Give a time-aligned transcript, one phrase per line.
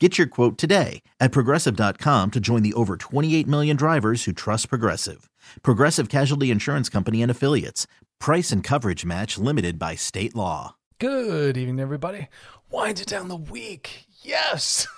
[0.00, 4.68] Get your quote today at progressive.com to join the over 28 million drivers who trust
[4.68, 5.30] Progressive.
[5.62, 7.86] Progressive Casualty Insurance Company and Affiliates.
[8.18, 10.74] Price and coverage match limited by state law.
[10.98, 12.26] Good evening, everybody.
[12.72, 14.06] Wind it down the week.
[14.20, 14.88] Yes,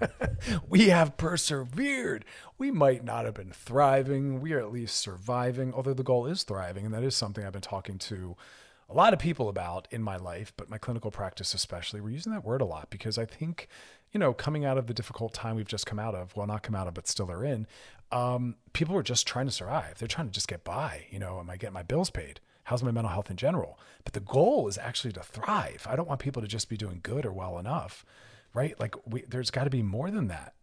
[0.68, 2.24] we have persevered.
[2.56, 4.40] We might not have been thriving.
[4.40, 6.86] We are at least surviving, although the goal is thriving.
[6.86, 8.34] And that is something I've been talking to
[8.88, 12.00] a lot of people about in my life, but my clinical practice especially.
[12.00, 13.68] We're using that word a lot because I think
[14.12, 16.62] you know, coming out of the difficult time we've just come out of, well, not
[16.62, 17.66] come out of, but still are in,
[18.10, 19.98] um, people are just trying to survive.
[19.98, 21.06] They're trying to just get by.
[21.10, 22.40] You know, am I getting my bills paid?
[22.64, 23.78] How's my mental health in general?
[24.04, 25.86] But the goal is actually to thrive.
[25.88, 28.04] I don't want people to just be doing good or well enough,
[28.54, 28.78] right?
[28.80, 30.54] Like, we, there's got to be more than that.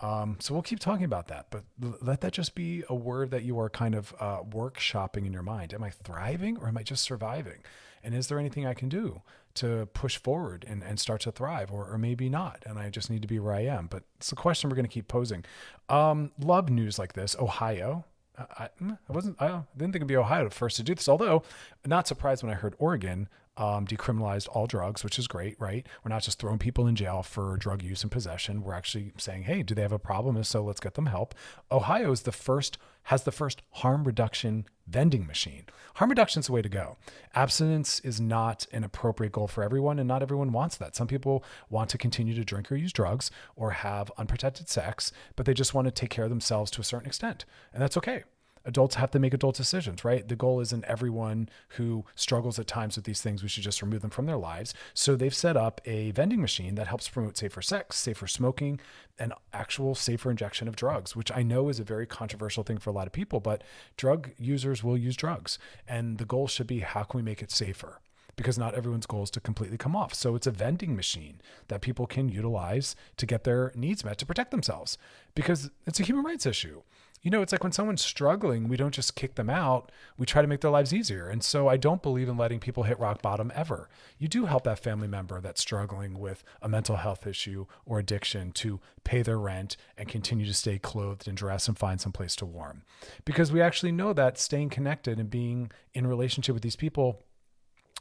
[0.00, 1.64] Um, so we'll keep talking about that, but
[2.02, 5.42] let that just be a word that you are kind of uh, workshopping in your
[5.42, 5.72] mind.
[5.72, 7.60] Am I thriving or am I just surviving?
[8.06, 9.20] And is there anything I can do
[9.54, 12.62] to push forward and, and start to thrive or, or maybe not?
[12.64, 13.88] And I just need to be where I am.
[13.88, 15.44] But it's a question we're going to keep posing.
[15.88, 17.34] Um, love news like this.
[17.38, 18.04] Ohio.
[18.38, 21.42] I, I wasn't, I didn't think it'd be Ohio first to do this, although
[21.84, 25.86] not surprised when I heard Oregon um, decriminalized all drugs, which is great, right?
[26.04, 28.62] We're not just throwing people in jail for drug use and possession.
[28.62, 30.36] We're actually saying, hey, do they have a problem?
[30.36, 31.34] If so, let's get them help.
[31.70, 35.64] Ohio is the first, has the first harm reduction vending machine.
[35.94, 36.96] Harm reduction is the way to go.
[37.34, 40.94] Abstinence is not an appropriate goal for everyone, and not everyone wants that.
[40.94, 45.46] Some people want to continue to drink or use drugs or have unprotected sex, but
[45.46, 47.46] they just want to take care of themselves to a certain extent.
[47.72, 48.24] And that's okay
[48.66, 50.26] adults have to make adult decisions, right?
[50.26, 54.02] The goal isn't everyone who struggles at times with these things, we should just remove
[54.02, 54.74] them from their lives.
[54.92, 58.80] So they've set up a vending machine that helps promote safer sex, safer smoking,
[59.18, 62.90] and actual safer injection of drugs, which I know is a very controversial thing for
[62.90, 63.62] a lot of people, but
[63.96, 65.58] drug users will use drugs.
[65.88, 68.00] And the goal should be how can we make it safer?
[68.36, 70.14] because not everyone's goal is to completely come off.
[70.14, 74.26] So it's a vending machine that people can utilize to get their needs met to
[74.26, 74.98] protect themselves
[75.34, 76.82] because it's a human rights issue
[77.22, 79.90] you know, it's like when someone's struggling, we don't just kick them out.
[80.16, 81.28] We try to make their lives easier.
[81.28, 83.88] And so I don't believe in letting people hit rock bottom ever.
[84.18, 88.52] You do help that family member that's struggling with a mental health issue or addiction
[88.52, 92.36] to pay their rent and continue to stay clothed and dressed and find some place
[92.36, 92.82] to warm.
[93.24, 97.22] Because we actually know that staying connected and being in relationship with these people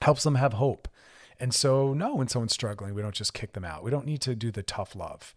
[0.02, 0.88] helps them have hope.
[1.40, 3.84] And so, no, when someone's struggling, we don't just kick them out.
[3.84, 5.36] We don't need to do the tough love.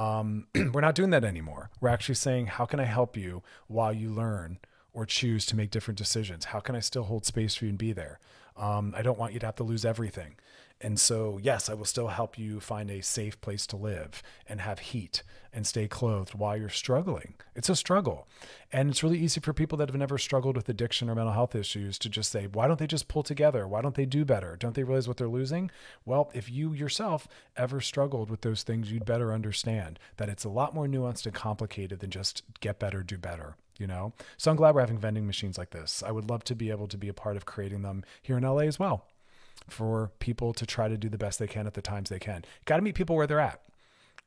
[0.00, 1.68] Um, we're not doing that anymore.
[1.80, 4.58] We're actually saying, how can I help you while you learn
[4.94, 6.46] or choose to make different decisions?
[6.46, 8.18] How can I still hold space for you and be there?
[8.56, 10.36] Um, I don't want you to have to lose everything.
[10.80, 14.62] And so, yes, I will still help you find a safe place to live and
[14.62, 17.34] have heat and stay clothed while you're struggling.
[17.54, 18.26] It's a struggle.
[18.72, 21.54] And it's really easy for people that have never struggled with addiction or mental health
[21.54, 23.68] issues to just say, why don't they just pull together?
[23.68, 24.56] Why don't they do better?
[24.56, 25.70] Don't they realize what they're losing?
[26.06, 30.50] Well, if you yourself ever struggled with those things, you'd better understand that it's a
[30.50, 34.12] lot more nuanced and complicated than just get better, do better you know?
[34.36, 36.02] So I'm glad we're having vending machines like this.
[36.06, 38.42] I would love to be able to be a part of creating them here in
[38.42, 39.06] LA as well
[39.68, 42.44] for people to try to do the best they can at the times they can.
[42.64, 43.62] Got to meet people where they're at,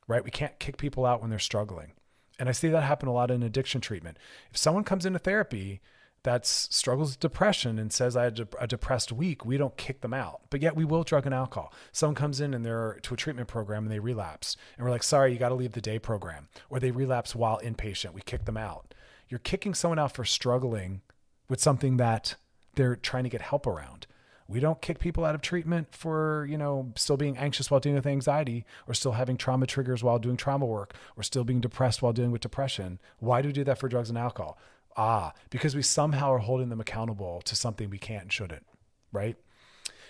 [0.07, 0.23] right?
[0.23, 1.93] We can't kick people out when they're struggling.
[2.39, 4.17] And I see that happen a lot in addiction treatment.
[4.49, 5.81] If someone comes into therapy
[6.23, 10.13] that struggles with depression and says I had a depressed week, we don't kick them
[10.13, 10.41] out.
[10.49, 11.73] But yet we will drug and alcohol.
[11.91, 14.55] Someone comes in and they're to a treatment program and they relapse.
[14.77, 16.47] And we're like, sorry, you got to leave the day program.
[16.69, 18.13] Or they relapse while inpatient.
[18.13, 18.93] We kick them out.
[19.27, 21.01] You're kicking someone out for struggling
[21.49, 22.35] with something that
[22.75, 24.07] they're trying to get help around.
[24.53, 27.95] We don't kick people out of treatment for, you know, still being anxious while dealing
[27.95, 32.03] with anxiety or still having trauma triggers while doing trauma work or still being depressed
[32.03, 32.99] while dealing with depression.
[33.17, 34.59] Why do we do that for drugs and alcohol?
[34.95, 38.63] Ah, because we somehow are holding them accountable to something we can't and shouldn't,
[39.11, 39.35] right?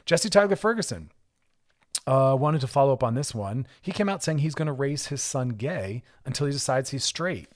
[0.06, 1.10] Jesse Tyler Ferguson
[2.06, 3.66] uh, wanted to follow up on this one.
[3.82, 7.06] He came out saying he's going to raise his son gay until he decides he's
[7.06, 7.48] straight.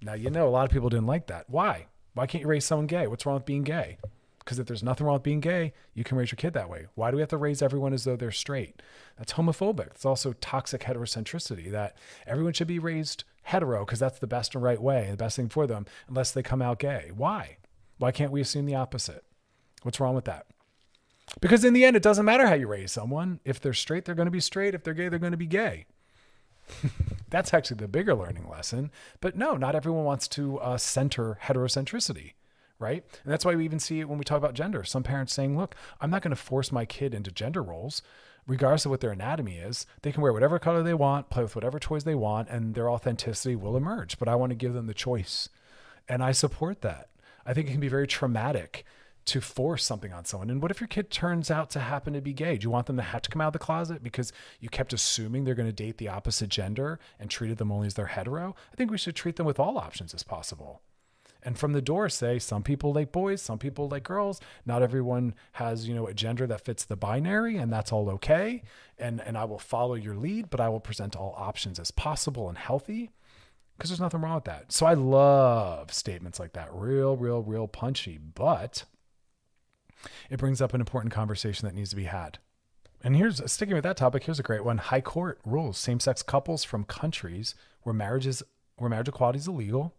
[0.00, 1.50] Now, you know, a lot of people didn't like that.
[1.50, 1.88] Why?
[2.14, 3.06] Why can't you raise someone gay?
[3.08, 3.98] What's wrong with being gay?
[4.44, 6.86] Because if there's nothing wrong with being gay, you can raise your kid that way.
[6.94, 8.82] Why do we have to raise everyone as though they're straight?
[9.16, 9.86] That's homophobic.
[9.92, 11.96] It's also toxic heterocentricity that
[12.26, 15.48] everyone should be raised hetero because that's the best and right way, the best thing
[15.48, 17.10] for them, unless they come out gay.
[17.14, 17.56] Why?
[17.98, 19.24] Why can't we assume the opposite?
[19.82, 20.46] What's wrong with that?
[21.40, 23.40] Because in the end, it doesn't matter how you raise someone.
[23.44, 24.74] If they're straight, they're going to be straight.
[24.74, 25.86] If they're gay, they're going to be gay.
[27.30, 28.90] That's actually the bigger learning lesson.
[29.20, 32.32] But no, not everyone wants to uh, center heterocentricity,
[32.78, 33.04] right?
[33.22, 34.84] And that's why we even see it when we talk about gender.
[34.84, 38.02] Some parents saying, look, I'm not going to force my kid into gender roles.
[38.46, 41.54] Regardless of what their anatomy is, they can wear whatever color they want, play with
[41.54, 44.18] whatever toys they want, and their authenticity will emerge.
[44.18, 45.48] But I want to give them the choice.
[46.08, 47.08] And I support that.
[47.46, 48.84] I think it can be very traumatic
[49.26, 50.50] to force something on someone.
[50.50, 52.58] And what if your kid turns out to happen to be gay?
[52.58, 54.92] Do you want them to have to come out of the closet because you kept
[54.92, 58.54] assuming they're going to date the opposite gender and treated them only as they're hetero?
[58.72, 60.82] I think we should treat them with all options as possible.
[61.44, 64.40] And from the door say some people like boys, some people like girls.
[64.64, 68.62] Not everyone has, you know, a gender that fits the binary and that's all okay.
[68.98, 72.48] And and I will follow your lead, but I will present all options as possible
[72.48, 73.10] and healthy
[73.76, 74.72] because there's nothing wrong with that.
[74.72, 76.72] So I love statements like that.
[76.72, 78.84] Real, real, real punchy, but
[80.30, 82.38] it brings up an important conversation that needs to be had.
[83.02, 84.24] And here's sticking with that topic.
[84.24, 84.78] Here's a great one.
[84.78, 88.42] High Court rules same-sex couples from countries where marriage is
[88.76, 89.94] where marriage equality is illegal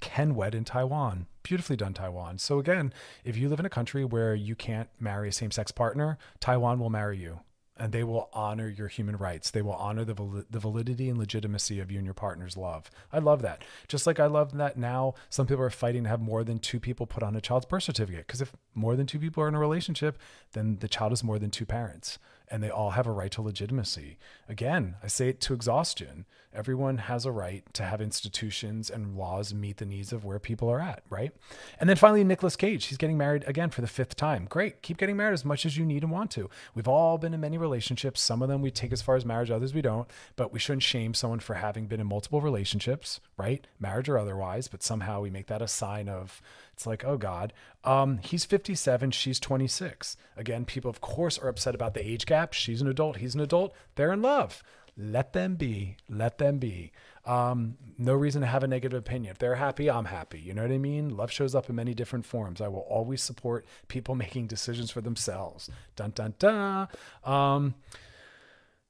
[0.00, 1.26] can wed in Taiwan.
[1.42, 2.38] Beautifully done, Taiwan.
[2.38, 2.92] So again,
[3.24, 6.90] if you live in a country where you can't marry a same-sex partner, Taiwan will
[6.90, 7.40] marry you
[7.78, 9.50] and they will honor your human rights.
[9.50, 12.90] They will honor the, val- the validity and legitimacy of you and your partner's love.
[13.12, 13.62] I love that.
[13.86, 16.80] Just like I love that now some people are fighting to have more than two
[16.80, 18.26] people put on a child's birth certificate.
[18.26, 20.18] Because if more than two people are in a relationship,
[20.52, 22.18] then the child is more than two parents
[22.50, 24.18] and they all have a right to legitimacy.
[24.48, 26.26] Again, I say it to exhaustion.
[26.54, 30.70] Everyone has a right to have institutions and laws meet the needs of where people
[30.70, 31.32] are at, right?
[31.78, 32.86] And then finally, Nicolas Cage.
[32.86, 34.46] He's getting married again for the fifth time.
[34.48, 34.80] Great.
[34.80, 36.48] Keep getting married as much as you need and want to.
[36.74, 38.22] We've all been in many relationships.
[38.22, 40.08] Some of them we take as far as marriage, others we don't.
[40.34, 43.66] But we shouldn't shame someone for having been in multiple relationships, right?
[43.78, 44.66] Marriage or otherwise.
[44.66, 46.40] But somehow we make that a sign of,
[46.76, 47.54] it's like, oh God.
[47.84, 50.16] Um, he's 57, she's 26.
[50.36, 52.52] Again, people, of course, are upset about the age gap.
[52.52, 53.74] She's an adult, he's an adult.
[53.94, 54.62] They're in love.
[54.98, 55.96] Let them be.
[56.08, 56.92] Let them be.
[57.24, 59.30] Um, no reason to have a negative opinion.
[59.30, 60.38] If they're happy, I'm happy.
[60.38, 61.16] You know what I mean?
[61.16, 62.60] Love shows up in many different forms.
[62.60, 65.70] I will always support people making decisions for themselves.
[65.96, 66.88] Dun dun dun.
[67.24, 67.74] Um,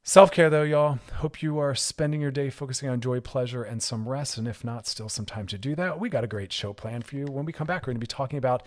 [0.08, 1.00] Self care, though, y'all.
[1.14, 4.38] Hope you are spending your day focusing on joy, pleasure, and some rest.
[4.38, 5.98] And if not, still some time to do that.
[5.98, 7.24] We got a great show planned for you.
[7.24, 8.62] When we come back, we're going to be talking about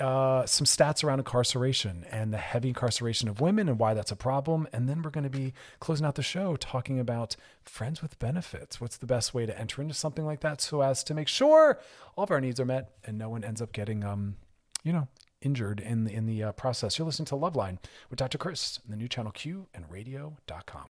[0.00, 4.16] uh, some stats around incarceration and the heavy incarceration of women and why that's a
[4.16, 4.66] problem.
[4.72, 8.80] And then we're going to be closing out the show talking about friends with benefits.
[8.80, 11.78] What's the best way to enter into something like that so as to make sure
[12.16, 14.34] all of our needs are met and no one ends up getting, um,
[14.82, 15.06] you know,
[15.42, 16.98] injured in the, in the uh, process.
[16.98, 17.78] You're listening to Loveline
[18.10, 18.38] with Dr.
[18.38, 20.86] Chris, the new channel Q and radio.com.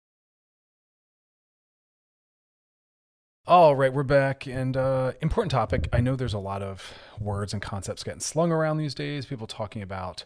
[3.45, 4.47] All right, we're back.
[4.47, 5.89] And uh, important topic.
[5.93, 9.27] I know there's a lot of words and concepts getting slung around these days.
[9.27, 10.25] People talking about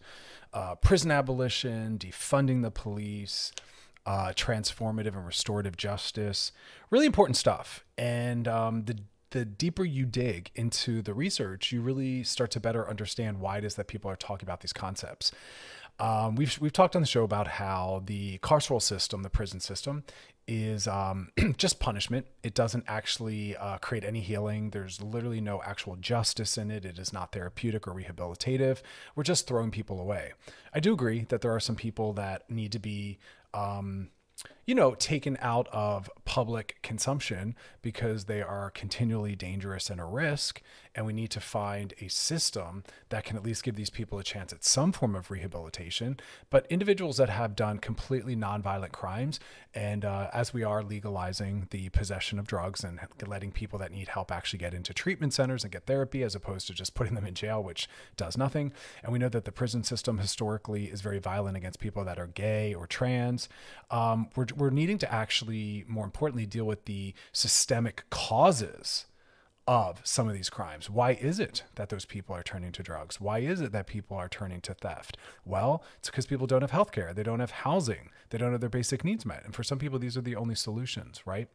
[0.53, 3.53] uh, prison abolition, defunding the police,
[4.05, 6.53] uh, transformative and restorative justice.
[6.91, 7.87] Really important stuff.
[7.97, 8.99] And um, the
[9.31, 13.65] the deeper you dig into the research, you really start to better understand why it
[13.65, 15.33] is that people are talking about these concepts.
[15.99, 20.05] Um, we've we've talked on the show about how the carceral system, the prison system,
[20.47, 22.27] is um, just punishment.
[22.43, 24.71] It doesn't actually uh, create any healing.
[24.71, 26.85] There's literally no actual justice in it.
[26.85, 28.83] It is not therapeutic or rehabilitative.
[29.15, 30.33] We're just throwing people away.
[30.75, 33.19] I do agree that there are some people that need to be.
[33.55, 34.11] Um,
[34.67, 40.61] you know, taken out of public consumption because they are continually dangerous and a risk.
[40.97, 44.25] And we need to find a system that can at least give these people a
[44.25, 46.19] chance at some form of rehabilitation.
[46.51, 49.39] But individuals that have done completely nonviolent crimes,
[49.75, 54.09] and uh, as we are legalizing the possession of drugs and letting people that need
[54.09, 57.27] help actually get into treatment centers and get therapy as opposed to just putting them
[57.27, 58.73] in jail, which does nothing.
[59.05, 62.27] And we know that the prison system historically is very violent against people that are
[62.27, 63.51] gay or trans.
[63.91, 69.07] Um, we're, we're needing to actually, more importantly, deal with the systemic causes
[69.67, 70.89] of some of these crimes.
[70.89, 73.21] Why is it that those people are turning to drugs?
[73.21, 75.17] Why is it that people are turning to theft?
[75.45, 78.61] Well, it's because people don't have health care, they don't have housing, they don't have
[78.61, 79.45] their basic needs met.
[79.45, 81.49] And for some people, these are the only solutions, right?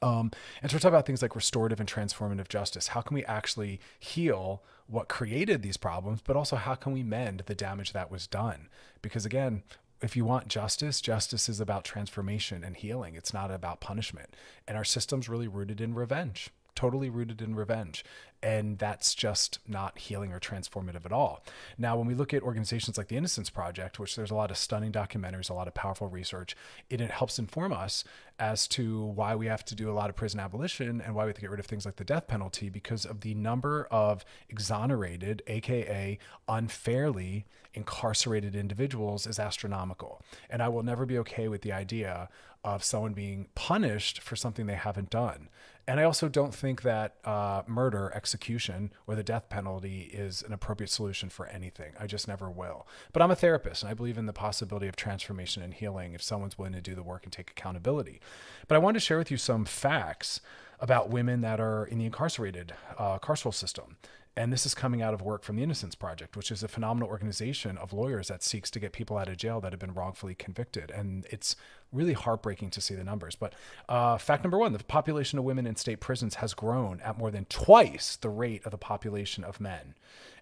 [0.00, 0.30] Um,
[0.62, 2.88] and so we're talking about things like restorative and transformative justice.
[2.88, 7.42] How can we actually heal what created these problems, but also how can we mend
[7.46, 8.68] the damage that was done?
[9.02, 9.64] Because again,
[10.00, 13.14] if you want justice, justice is about transformation and healing.
[13.14, 14.34] It's not about punishment.
[14.66, 18.04] And our system's really rooted in revenge totally rooted in revenge.
[18.42, 21.44] And that's just not healing or transformative at all.
[21.76, 24.56] Now, when we look at organizations like the Innocence Project, which there's a lot of
[24.56, 26.56] stunning documentaries, a lot of powerful research,
[26.88, 28.04] it, it helps inform us
[28.38, 31.30] as to why we have to do a lot of prison abolition and why we
[31.30, 34.24] have to get rid of things like the death penalty because of the number of
[34.48, 36.18] exonerated, AKA
[36.48, 40.22] unfairly incarcerated individuals is astronomical.
[40.48, 42.28] And I will never be okay with the idea
[42.64, 45.48] of someone being punished for something they haven't done.
[45.86, 50.52] And I also don't think that uh, murder, execution, or the death penalty is an
[50.52, 51.92] appropriate solution for anything.
[51.98, 52.86] I just never will.
[53.14, 56.22] But I'm a therapist, and I believe in the possibility of transformation and healing if
[56.22, 58.20] someone's willing to do the work and take accountability.
[58.66, 60.42] But I wanted to share with you some facts
[60.78, 63.96] about women that are in the incarcerated uh, carceral system.
[64.38, 67.08] And this is coming out of work from the Innocence Project, which is a phenomenal
[67.08, 70.36] organization of lawyers that seeks to get people out of jail that have been wrongfully
[70.36, 70.92] convicted.
[70.92, 71.56] And it's
[71.92, 73.34] really heartbreaking to see the numbers.
[73.34, 73.54] But
[73.88, 77.32] uh, fact number one the population of women in state prisons has grown at more
[77.32, 79.96] than twice the rate of the population of men.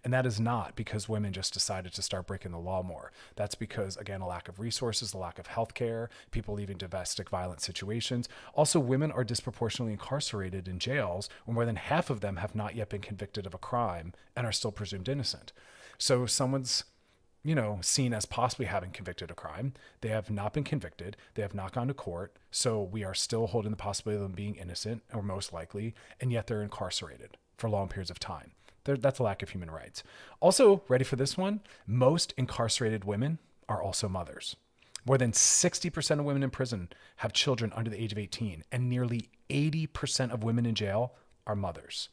[0.07, 3.11] And that is not because women just decided to start breaking the law more.
[3.35, 7.29] That's because, again, a lack of resources, a lack of health care, people leaving domestic
[7.29, 8.29] violence situations.
[8.55, 12.77] Also, women are disproportionately incarcerated in jails, where more than half of them have not
[12.77, 15.53] yet been convicted of a crime and are still presumed innocent.
[15.99, 16.85] So, someone's
[17.43, 19.73] you know, seen as possibly having convicted a crime.
[20.03, 21.17] They have not been convicted.
[21.35, 22.37] They have not gone to court.
[22.53, 26.31] So we are still holding the possibility of them being innocent or most likely, and
[26.31, 28.53] yet they're incarcerated for long periods of time.
[28.87, 30.02] That's a lack of human rights.
[30.40, 31.61] Also, ready for this one?
[31.87, 33.38] Most incarcerated women
[33.69, 34.57] are also mothers.
[35.05, 38.88] More than 60% of women in prison have children under the age of 18, and
[38.88, 41.14] nearly 80% of women in jail
[41.47, 42.09] are mothers.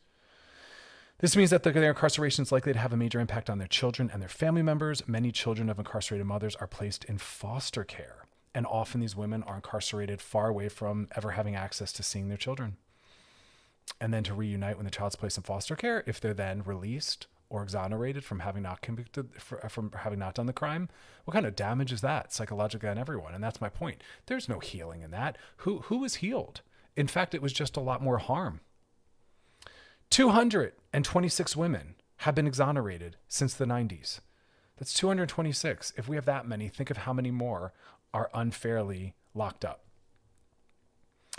[1.20, 4.10] This means that their incarceration is likely to have a major impact on their children
[4.12, 5.08] and their family members.
[5.08, 9.56] Many children of incarcerated mothers are placed in foster care, and often these women are
[9.56, 12.78] incarcerated far away from ever having access to seeing their children
[14.00, 17.28] and then to reunite when the child's placed in foster care if they're then released
[17.50, 20.90] or exonerated from having not convicted for, from having not done the crime
[21.26, 23.34] what kind of damage is that psychologically on everyone?
[23.34, 24.04] And that's my point.
[24.26, 25.38] There's no healing in that.
[25.58, 26.62] Who who is healed?
[26.96, 28.60] In fact it was just a lot more harm.
[30.10, 34.20] 226 women have been exonerated since the 90s
[34.78, 37.74] that's 226 if we have that many think of how many more
[38.14, 39.82] are unfairly locked up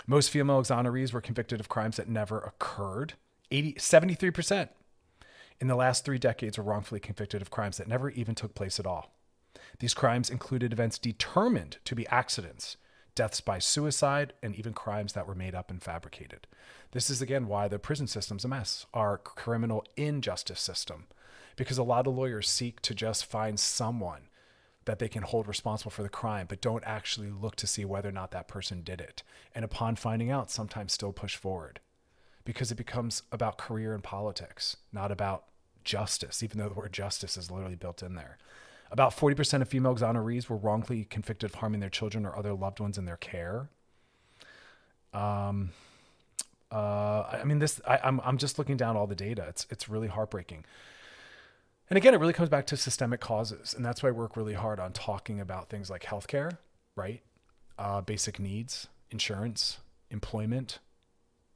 [0.07, 3.13] most female exonerees were convicted of crimes that never occurred.
[3.51, 4.69] 80, 73%
[5.61, 8.79] in the last three decades were wrongfully convicted of crimes that never even took place
[8.79, 9.13] at all.
[9.79, 12.77] These crimes included events determined to be accidents,
[13.13, 16.47] deaths by suicide, and even crimes that were made up and fabricated.
[16.91, 21.05] This is again why the prison system's a mess, our criminal injustice system,
[21.55, 24.27] because a lot of lawyers seek to just find someone
[24.85, 28.09] that they can hold responsible for the crime, but don't actually look to see whether
[28.09, 29.23] or not that person did it.
[29.53, 31.79] And upon finding out, sometimes still push forward
[32.43, 35.45] because it becomes about career and politics, not about
[35.83, 38.37] justice, even though the word justice is literally built in there.
[38.91, 42.79] About 40% of female exonerees were wrongfully convicted of harming their children or other loved
[42.79, 43.69] ones in their care.
[45.11, 45.71] Um,
[46.71, 49.45] uh, I mean, this, I, I'm, I'm just looking down all the data.
[49.49, 50.65] It's, it's really heartbreaking.
[51.89, 53.73] And again, it really comes back to systemic causes.
[53.73, 56.57] And that's why I work really hard on talking about things like healthcare,
[56.95, 57.21] right?
[57.77, 60.79] Uh, basic needs, insurance, employment.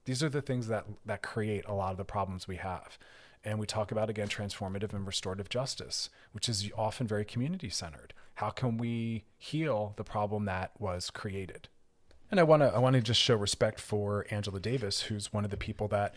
[0.06, 2.98] These are the things that, that create a lot of the problems we have.
[3.44, 8.14] And we talk about, again, transformative and restorative justice, which is often very community centered.
[8.36, 11.70] How can we heal the problem that was created?
[12.32, 15.46] And I want to I want to just show respect for Angela Davis, who's one
[15.46, 16.14] of the people that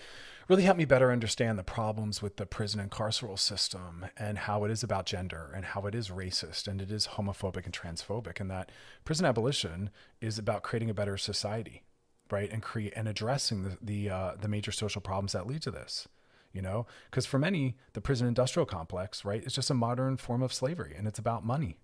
[0.52, 4.64] really helped me better understand the problems with the prison and carceral system and how
[4.64, 8.38] it is about gender and how it is racist and it is homophobic and transphobic
[8.38, 8.70] and that
[9.02, 9.88] prison abolition
[10.20, 11.84] is about creating a better society,
[12.30, 12.52] right?
[12.52, 16.06] And create and addressing the the uh, the major social problems that lead to this.
[16.52, 20.42] You know, because for many, the prison industrial complex, right, is just a modern form
[20.42, 21.78] of slavery and it's about money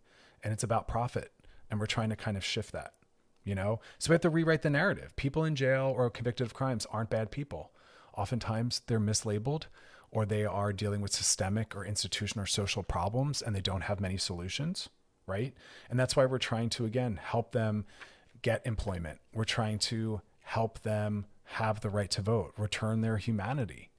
[0.44, 1.32] and it's about profit.
[1.70, 2.92] And we're trying to kind of shift that
[3.44, 3.80] you know?
[3.98, 5.16] So we have to rewrite the narrative.
[5.16, 7.72] People in jail or convicted of crimes aren't bad people.
[8.18, 9.66] Oftentimes they're mislabeled
[10.10, 14.00] or they are dealing with systemic or institutional or social problems and they don't have
[14.00, 14.88] many solutions,
[15.26, 15.54] right?
[15.88, 17.86] And that's why we're trying to, again, help them
[18.42, 19.20] get employment.
[19.32, 23.90] We're trying to help them have the right to vote, return their humanity.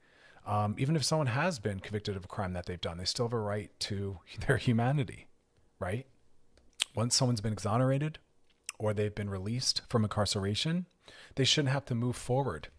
[0.46, 3.26] Um, even if someone has been convicted of a crime that they've done, they still
[3.26, 5.28] have a right to their humanity,
[5.80, 6.08] right?
[6.94, 8.20] Once someone's been exonerated,
[8.78, 10.88] or they've been released from incarceration,
[11.36, 12.70] they shouldn't have to move forward,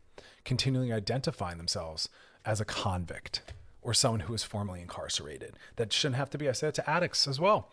[0.45, 2.09] continually identifying themselves
[2.45, 3.43] as a convict
[3.83, 5.55] or someone who was formerly incarcerated.
[5.77, 6.49] That shouldn't have to be.
[6.49, 7.71] I said to addicts as well.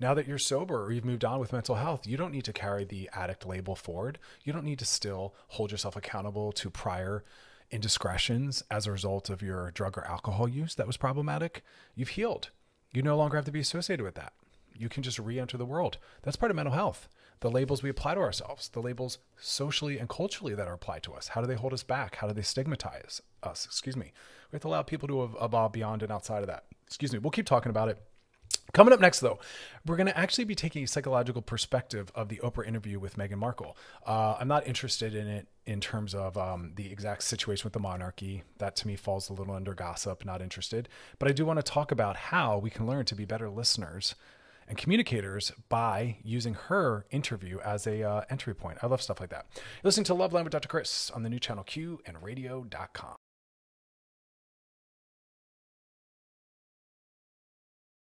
[0.00, 2.52] Now that you're sober or you've moved on with mental health, you don't need to
[2.52, 4.18] carry the addict label forward.
[4.42, 7.22] You don't need to still hold yourself accountable to prior
[7.70, 11.62] indiscretions as a result of your drug or alcohol use that was problematic.
[11.94, 12.50] You've healed.
[12.92, 14.32] You no longer have to be associated with that.
[14.76, 15.98] You can just re enter the world.
[16.22, 17.08] That's part of mental health.
[17.44, 21.12] The labels we apply to ourselves, the labels socially and culturally that are applied to
[21.12, 21.28] us.
[21.28, 22.16] How do they hold us back?
[22.16, 23.66] How do they stigmatize us?
[23.66, 24.14] Excuse me.
[24.50, 26.64] We have to allow people to evolve beyond and outside of that.
[26.86, 27.18] Excuse me.
[27.18, 28.02] We'll keep talking about it.
[28.72, 29.40] Coming up next, though,
[29.84, 33.36] we're going to actually be taking a psychological perspective of the Oprah interview with Meghan
[33.36, 33.76] Markle.
[34.06, 37.78] Uh, I'm not interested in it in terms of um, the exact situation with the
[37.78, 38.42] monarchy.
[38.56, 40.88] That to me falls a little under gossip, not interested.
[41.18, 44.14] But I do want to talk about how we can learn to be better listeners
[44.68, 48.78] and communicators by using her interview as a uh, entry point.
[48.82, 49.46] I love stuff like that.
[49.54, 50.68] You're listening to Loveline with Dr.
[50.68, 53.16] Chris on the new channel Q and radio.com.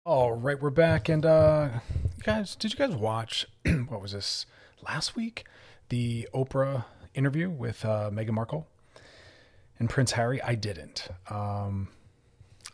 [0.07, 1.09] All right, we're back.
[1.09, 1.69] And uh,
[2.23, 3.47] guys, did you guys watch
[3.89, 4.47] what was this
[4.83, 5.45] last week?
[5.91, 8.67] The Oprah interview with uh, Meghan Markle
[9.79, 10.41] and Prince Harry?
[10.43, 11.09] I didn't.
[11.29, 11.89] Um,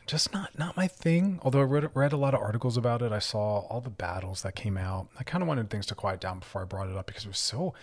[0.06, 1.40] just not not my thing.
[1.42, 4.42] Although I read, read a lot of articles about it, I saw all the battles
[4.42, 5.08] that came out.
[5.18, 7.28] I kind of wanted things to quiet down before I brought it up because it
[7.28, 7.74] was so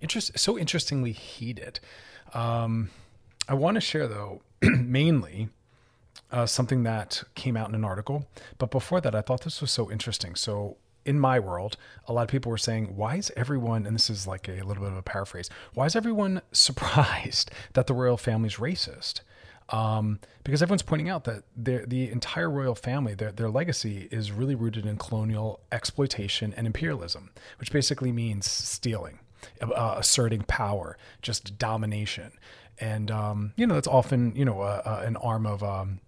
[0.00, 1.80] interest so interestingly heated.
[2.34, 2.90] Um,
[3.48, 5.48] I want to share though mainly
[6.30, 8.26] uh, something that came out in an article,
[8.58, 10.34] but before that, I thought this was so interesting.
[10.34, 14.08] So in my world, a lot of people were saying, why is everyone, and this
[14.08, 18.16] is like a little bit of a paraphrase, why is everyone surprised that the royal
[18.16, 19.20] family's racist?
[19.68, 24.54] Um, because everyone's pointing out that the entire royal family, their, their legacy is really
[24.54, 29.20] rooted in colonial exploitation and imperialism, which basically means stealing,
[29.60, 32.32] uh, asserting power, just domination.
[32.78, 36.00] And, um, you know, that's often, you know, uh, uh, an arm of um,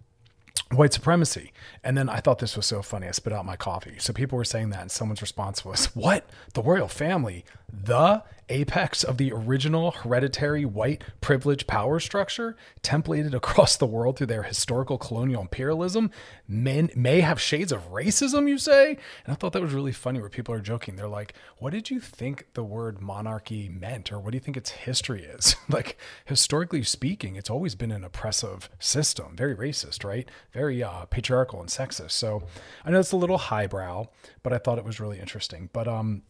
[0.71, 1.53] white supremacy.
[1.83, 3.07] And then I thought this was so funny.
[3.07, 3.95] I spit out my coffee.
[3.99, 6.29] So people were saying that, and someone's response was, What?
[6.53, 7.45] The royal family?
[7.83, 14.27] The apex of the original hereditary white privilege power structure, templated across the world through
[14.27, 16.11] their historical colonial imperialism,
[16.47, 18.89] men may have shades of racism, you say?
[19.25, 20.95] And I thought that was really funny where people are joking.
[20.95, 24.11] They're like, what did you think the word monarchy meant?
[24.11, 25.55] Or what do you think its history is?
[25.69, 30.29] like, historically speaking, it's always been an oppressive system, very racist, right?
[30.53, 32.11] Very uh, patriarchal and sexist.
[32.11, 32.43] So
[32.83, 34.07] I know it's a little highbrow,
[34.43, 35.69] but I thought it was really interesting.
[35.73, 36.23] But, um,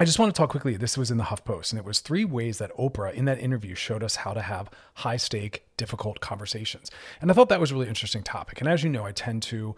[0.00, 0.78] I just want to talk quickly.
[0.78, 3.74] This was in the HuffPost, and it was three ways that Oprah in that interview
[3.74, 6.90] showed us how to have high stake, difficult conversations.
[7.20, 8.62] And I thought that was a really interesting topic.
[8.62, 9.76] And as you know, I tend to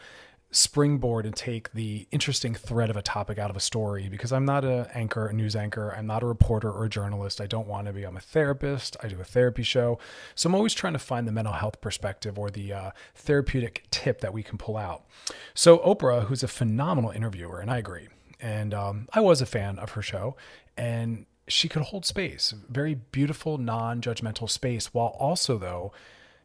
[0.53, 4.45] springboard and take the interesting thread of a topic out of a story because I'm
[4.45, 5.93] not an anchor, a news anchor.
[5.93, 7.41] I'm not a reporter or a journalist.
[7.41, 8.05] I don't want to be.
[8.05, 8.97] I'm a therapist.
[9.03, 9.99] I do a therapy show.
[10.37, 14.21] So I'm always trying to find the mental health perspective or the uh, therapeutic tip
[14.21, 15.05] that we can pull out.
[15.53, 18.07] So Oprah, who's a phenomenal interviewer, and I agree
[18.43, 20.37] and um, I was a fan of her show,
[20.77, 25.93] and she could hold space, very beautiful, non-judgmental space, while also though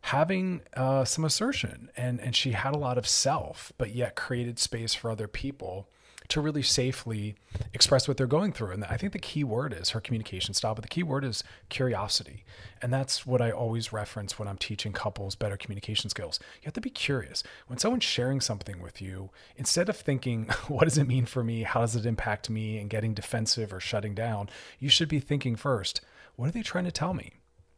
[0.02, 4.60] having uh, some assertion, and and she had a lot of self, but yet created
[4.60, 5.90] space for other people
[6.30, 7.36] to really safely
[7.74, 8.72] express what they're going through.
[8.72, 11.44] And I think the key word is her communication style, but the key word is
[11.70, 12.44] curiosity.
[12.82, 16.40] And that's what I always reference when I'm teaching couples better communication skills.
[16.62, 17.44] You have to be curious.
[17.68, 21.64] When someone's sharing something with you, instead of thinking, what does it mean for me?
[21.64, 22.78] How does it impact me?
[22.78, 26.02] And getting defensive or shutting down, you should be thinking first,
[26.36, 27.34] what are they trying to tell me?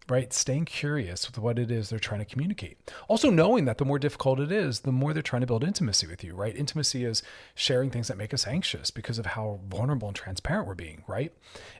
[0.09, 0.33] Right?
[0.33, 2.77] Staying curious with what it is they're trying to communicate.
[3.07, 6.07] Also, knowing that the more difficult it is, the more they're trying to build intimacy
[6.07, 6.55] with you, right?
[6.55, 7.23] Intimacy is
[7.55, 11.33] sharing things that make us anxious because of how vulnerable and transparent we're being, right?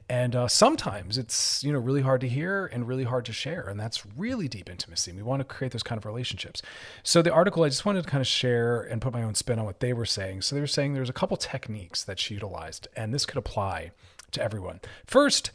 [0.10, 3.68] And uh, sometimes it's you know really hard to hear and really hard to share,
[3.68, 5.12] and that's really deep intimacy.
[5.12, 6.62] We want to create those kind of relationships.
[7.04, 9.60] So the article, I just wanted to kind of share and put my own spin
[9.60, 10.42] on what they were saying.
[10.42, 13.92] So they were saying there's a couple techniques that she utilized, and this could apply
[14.32, 14.80] to everyone.
[15.06, 15.52] First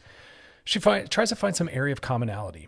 [0.65, 2.67] she tries to find some area of commonality.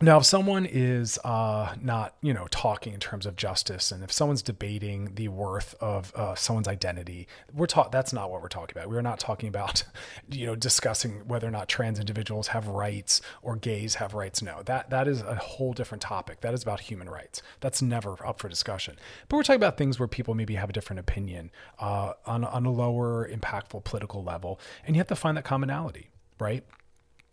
[0.00, 4.12] Now, if someone is uh, not, you know, talking in terms of justice, and if
[4.12, 7.90] someone's debating the worth of uh, someone's identity, we're talking.
[7.90, 8.90] That's not what we're talking about.
[8.90, 9.82] We're not talking about,
[10.30, 14.40] you know, discussing whether or not trans individuals have rights or gays have rights.
[14.40, 16.42] No, that that is a whole different topic.
[16.42, 17.42] That is about human rights.
[17.58, 18.96] That's never up for discussion.
[19.28, 21.50] But we're talking about things where people maybe have a different opinion
[21.80, 26.10] uh, on on a lower impactful political level, and you have to find that commonality,
[26.38, 26.64] right?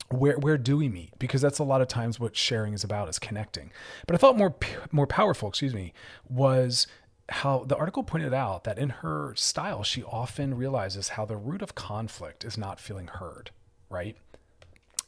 [0.10, 1.18] Where where do we meet?
[1.20, 3.72] Because that's a lot of times what sharing is about is connecting.
[4.08, 4.56] But i thought more
[4.92, 5.94] more powerful excuse me
[6.30, 6.88] was
[7.30, 11.64] how the article pointed out that in her style she often realizes how the root
[11.64, 13.50] of conflict is not feeling heard
[13.90, 14.16] right?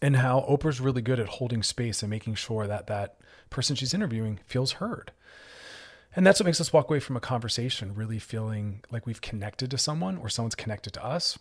[0.02, 3.18] And how oprah's really good at holding space and making sure that that
[3.50, 5.12] person she's interviewing feels heard.
[6.16, 9.72] And that's what makes us walk away from a conversation really feeling like we've connected
[9.72, 11.38] to someone or someone's connected to us.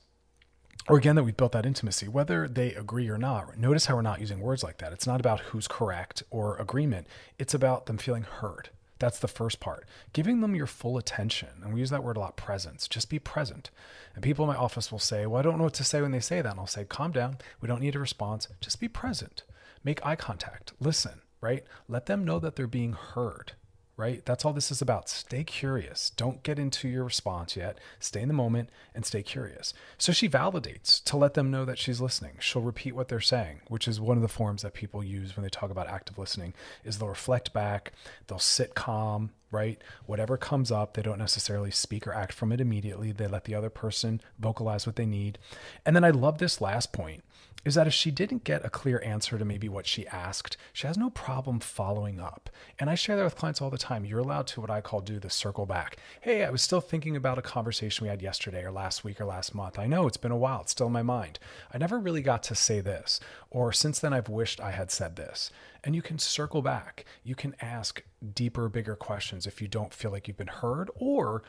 [0.89, 3.59] Or again, that we've built that intimacy, whether they agree or not.
[3.59, 4.93] Notice how we're not using words like that.
[4.93, 7.07] It's not about who's correct or agreement,
[7.39, 8.71] it's about them feeling heard.
[8.99, 9.87] That's the first part.
[10.12, 11.49] Giving them your full attention.
[11.62, 12.89] And we use that word a lot presence.
[12.89, 13.71] Just be present.
[14.15, 16.12] And people in my office will say, Well, I don't know what to say when
[16.12, 16.53] they say that.
[16.53, 17.39] And I'll say, Calm down.
[17.61, 18.49] We don't need a response.
[18.61, 19.43] Just be present.
[19.85, 20.73] Make eye contact.
[20.81, 21.65] Listen, right?
[21.89, 23.53] Let them know that they're being heard
[23.96, 24.24] right?
[24.26, 25.09] That's all this is about.
[25.09, 26.11] Stay curious.
[26.11, 27.78] Don't get into your response yet.
[27.98, 29.72] Stay in the moment and stay curious.
[29.96, 32.32] So she validates to let them know that she's listening.
[32.40, 35.44] She'll repeat what they're saying, which is one of the forms that people use when
[35.44, 36.52] they talk about active listening
[36.85, 37.92] is they'll reflect back,
[38.26, 39.80] they'll sit calm, right?
[40.04, 43.12] Whatever comes up, they don't necessarily speak or act from it immediately.
[43.12, 45.38] They let the other person vocalize what they need.
[45.87, 47.24] And then I love this last point
[47.66, 50.87] is that if she didn't get a clear answer to maybe what she asked, she
[50.87, 52.48] has no problem following up.
[52.79, 54.05] And I share that with clients all the time.
[54.05, 55.96] You're allowed to what I call do the circle back.
[56.20, 59.24] Hey, I was still thinking about a conversation we had yesterday or last week or
[59.24, 59.81] last month.
[59.81, 61.40] I know it's been a while, it's still in my mind.
[61.74, 63.18] I never really got to say this,
[63.50, 65.50] or since then I've wished I had said this.
[65.83, 67.05] And you can circle back.
[67.24, 68.00] You can ask
[68.33, 71.42] deeper, bigger questions if you don't feel like you've been heard, or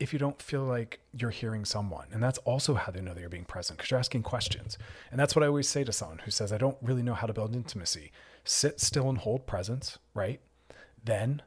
[0.00, 2.06] if you don't feel like you're hearing someone.
[2.12, 4.76] And that's also how they know that you're being present because you're asking questions.
[5.10, 7.26] And that's what I always say to someone who says, I don't really know how
[7.26, 8.10] to build intimacy.
[8.44, 10.40] Sit still and hold presence, right?
[11.04, 11.42] Then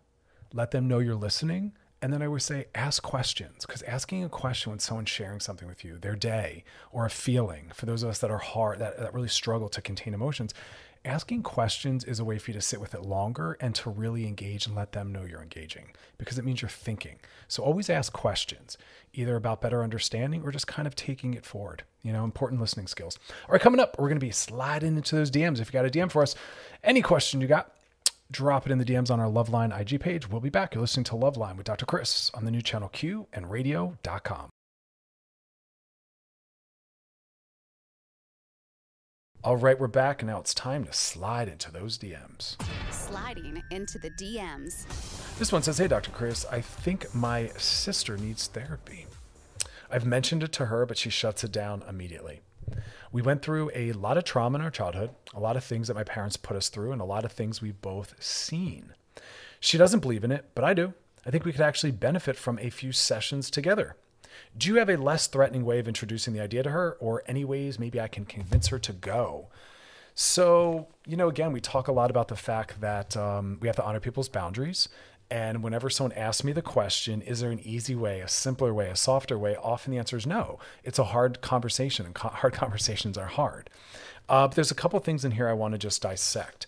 [0.53, 1.73] let them know you're listening.
[2.01, 5.67] And then I would say, ask questions because asking a question when someone's sharing something
[5.67, 8.99] with you, their day or a feeling, for those of us that are hard, that,
[8.99, 10.53] that really struggle to contain emotions,
[11.05, 14.27] asking questions is a way for you to sit with it longer and to really
[14.27, 17.19] engage and let them know you're engaging because it means you're thinking.
[17.47, 18.77] So always ask questions,
[19.13, 21.83] either about better understanding or just kind of taking it forward.
[22.03, 23.17] You know, important listening skills.
[23.47, 25.59] All right, coming up, we're going to be sliding into those DMs.
[25.59, 26.35] If you got a DM for us,
[26.83, 27.73] any question you got,
[28.31, 30.29] drop it in the DMs on our Loveline IG page.
[30.29, 30.73] We'll be back.
[30.73, 31.85] You're listening to Loveline with Dr.
[31.85, 34.49] Chris on the new channel Q and radio.com.
[39.47, 42.57] All right, we're back, and now it's time to slide into those DMs.
[42.91, 44.85] Sliding into the DMs.
[45.37, 46.11] This one says, Hey, Dr.
[46.11, 49.05] Chris, I think my sister needs therapy.
[49.89, 52.41] I've mentioned it to her, but she shuts it down immediately.
[53.13, 55.95] We went through a lot of trauma in our childhood, a lot of things that
[55.95, 58.95] my parents put us through, and a lot of things we've both seen.
[59.61, 60.93] She doesn't believe in it, but I do.
[61.25, 63.95] I think we could actually benefit from a few sessions together.
[64.57, 67.45] Do you have a less threatening way of introducing the idea to her, or any
[67.45, 69.47] ways maybe I can convince her to go?
[70.15, 73.75] So, you know, again, we talk a lot about the fact that um, we have
[73.75, 74.89] to honor people's boundaries.
[75.29, 78.89] And whenever someone asks me the question, is there an easy way, a simpler way,
[78.89, 79.57] a softer way?
[79.57, 80.57] Often the answer is no.
[80.83, 83.69] It's a hard conversation, and co- hard conversations are hard.
[84.29, 86.65] Uh, but there's a couple things in here I want to just dissect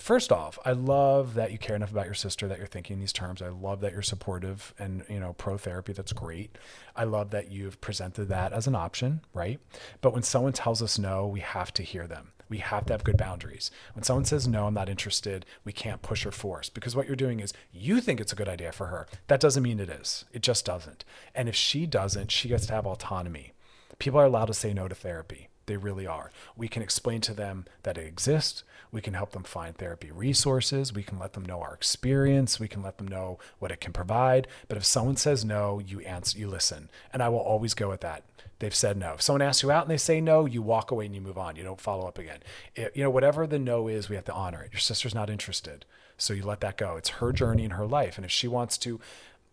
[0.00, 3.12] first off, I love that you care enough about your sister that you're thinking these
[3.12, 3.42] terms.
[3.42, 5.92] I love that you're supportive and, you know, pro therapy.
[5.92, 6.56] That's great.
[6.96, 9.60] I love that you've presented that as an option, right?
[10.00, 12.32] But when someone tells us no, we have to hear them.
[12.48, 13.70] We have to have good boundaries.
[13.94, 17.14] When someone says no, I'm not interested, we can't push or force because what you're
[17.14, 19.06] doing is you think it's a good idea for her.
[19.28, 20.24] That doesn't mean it is.
[20.32, 21.04] It just doesn't.
[21.34, 23.52] And if she doesn't, she gets to have autonomy.
[23.98, 25.48] People are allowed to say no to therapy.
[25.66, 26.32] They really are.
[26.56, 28.64] We can explain to them that it exists.
[28.92, 30.92] We can help them find therapy resources.
[30.92, 32.58] We can let them know our experience.
[32.58, 34.48] We can let them know what it can provide.
[34.68, 36.90] But if someone says no, you answer, you listen.
[37.12, 38.24] And I will always go with that.
[38.58, 39.14] They've said no.
[39.14, 41.38] If someone asks you out and they say no, you walk away and you move
[41.38, 41.56] on.
[41.56, 42.40] You don't follow up again.
[42.76, 44.72] It, you know, whatever the no is, we have to honor it.
[44.72, 45.86] Your sister's not interested.
[46.18, 46.96] So you let that go.
[46.96, 48.16] It's her journey in her life.
[48.18, 49.00] And if she wants to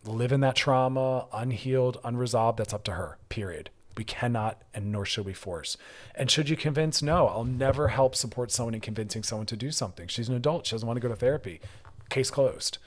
[0.04, 3.70] live in that trauma, unhealed, unresolved, that's up to her, period.
[3.98, 5.76] We cannot and nor should we force.
[6.16, 7.02] And should you convince?
[7.02, 10.08] No, I'll never help support someone in convincing someone to do something.
[10.08, 10.68] She's an adult.
[10.68, 11.60] She doesn't want to go to therapy.
[12.10, 12.78] Case closed.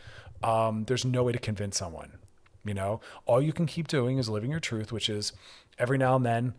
[0.42, 2.18] Um, there's no way to convince someone.
[2.64, 5.32] You know, all you can keep doing is living your truth, which is
[5.78, 6.54] every now and then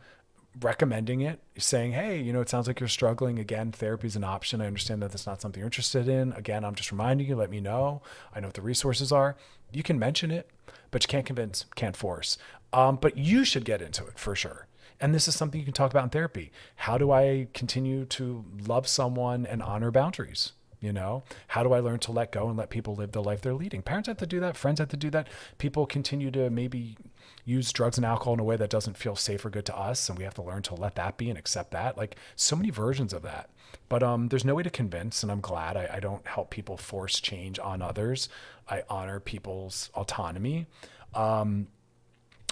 [0.60, 3.40] recommending it, saying, Hey, you know, it sounds like you're struggling.
[3.40, 4.62] Again, therapy is an option.
[4.62, 6.34] I understand that that's not something you're interested in.
[6.34, 8.02] Again, I'm just reminding you, let me know.
[8.36, 9.38] I know what the resources are.
[9.72, 10.50] You can mention it,
[10.90, 12.38] but you can't convince, can't force.
[12.74, 14.68] Um, but you should get into it for sure.
[15.00, 16.52] And this is something you can talk about in therapy.
[16.76, 20.54] How do I continue to love someone and honor boundaries?
[20.80, 23.42] You know, how do I learn to let go and let people live the life
[23.42, 23.84] they're leading?
[23.84, 24.58] Parents have to do that.
[24.58, 25.28] Friends have to do that.
[25.60, 26.98] People continue to maybe
[27.46, 30.10] use drugs and alcohol in a way that doesn't feel safe or good to us.
[30.10, 31.98] And we have to learn to let that be and accept that.
[31.98, 33.52] Like so many versions of that.
[33.90, 35.22] But um, there's no way to convince.
[35.22, 38.28] And I'm glad I, I don't help people force change on others.
[38.68, 40.66] I honor people's autonomy.
[41.14, 41.68] Um,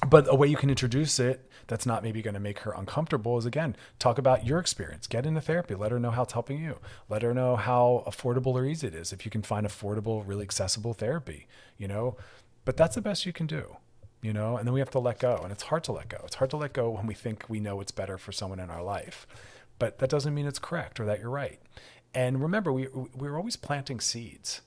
[0.07, 3.37] but a way you can introduce it that's not maybe going to make her uncomfortable
[3.37, 6.59] is again talk about your experience get into therapy let her know how it's helping
[6.63, 6.77] you
[7.09, 10.43] let her know how affordable or easy it is if you can find affordable really
[10.43, 12.15] accessible therapy you know
[12.65, 13.77] But that's the best you can do,
[14.21, 14.57] you know?
[14.57, 15.39] And then we have to let go.
[15.43, 16.19] And it's hard to let go.
[16.25, 18.69] It's hard to let go when we think we know what's better for someone in
[18.69, 19.25] our life.
[19.79, 21.59] But that doesn't mean it's correct or that you're right.
[22.13, 24.61] And remember, we, we're always planting seeds.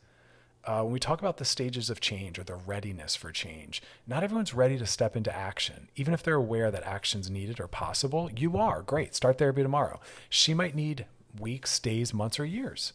[0.64, 4.22] Uh, when we talk about the stages of change or the readiness for change, not
[4.22, 5.88] everyone's ready to step into action.
[5.96, 8.82] Even if they're aware that action's needed or possible, you are.
[8.82, 9.14] Great.
[9.14, 10.00] Start therapy tomorrow.
[10.28, 11.06] She might need
[11.38, 12.92] weeks, days, months, or years.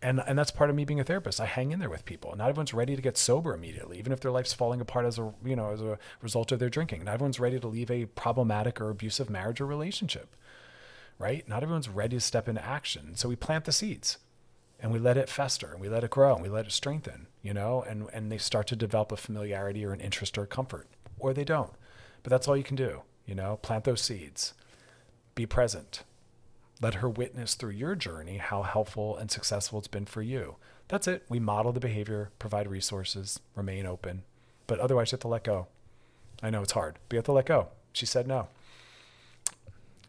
[0.00, 1.42] And, and that's part of me being a therapist.
[1.42, 2.34] I hang in there with people.
[2.34, 5.34] Not everyone's ready to get sober immediately, even if their life's falling apart as a
[5.44, 7.04] you know as a result of their drinking.
[7.04, 10.34] Not everyone's ready to leave a problematic or abusive marriage or relationship,
[11.18, 11.46] right?
[11.46, 13.14] Not everyone's ready to step into action.
[13.14, 14.16] So we plant the seeds
[14.82, 17.26] and we let it fester and we let it grow and we let it strengthen,
[17.42, 20.46] you know, and, and they start to develop a familiarity or an interest or a
[20.46, 20.88] comfort,
[21.18, 21.72] or they don't.
[22.22, 24.54] But that's all you can do, you know, plant those seeds,
[25.34, 26.02] be present.
[26.82, 30.56] Let her witness through your journey how helpful and successful it's been for you.
[30.88, 31.24] That's it.
[31.28, 34.22] We model the behavior, provide resources, remain open.
[34.66, 35.66] But otherwise, you have to let go.
[36.42, 37.68] I know it's hard, but you have to let go.
[37.92, 38.48] She said no.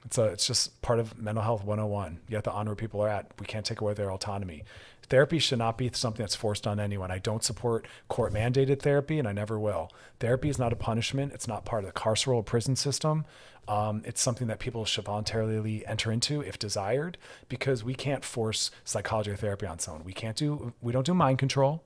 [0.06, 2.20] It's a, it's just part of mental health 101.
[2.28, 3.32] You have to honor where people are at.
[3.40, 4.64] We can't take away their autonomy.
[5.10, 7.12] Therapy should not be something that's forced on anyone.
[7.12, 9.92] I don't support court mandated therapy and I never will.
[10.20, 11.34] Therapy is not a punishment.
[11.34, 13.26] It's not part of the carceral prison system.
[13.68, 17.18] Um, it's something that people should voluntarily enter into if desired
[17.50, 20.04] because we can't force psychology or therapy on someone.
[20.04, 21.84] We can't do, we don't do mind control.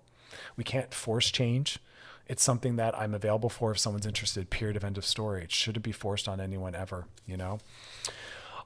[0.56, 1.80] We can't force change
[2.28, 4.50] it's something that I'm available for if someone's interested.
[4.50, 5.44] Period of end of story.
[5.44, 7.60] It shouldn't be forced on anyone ever, you know?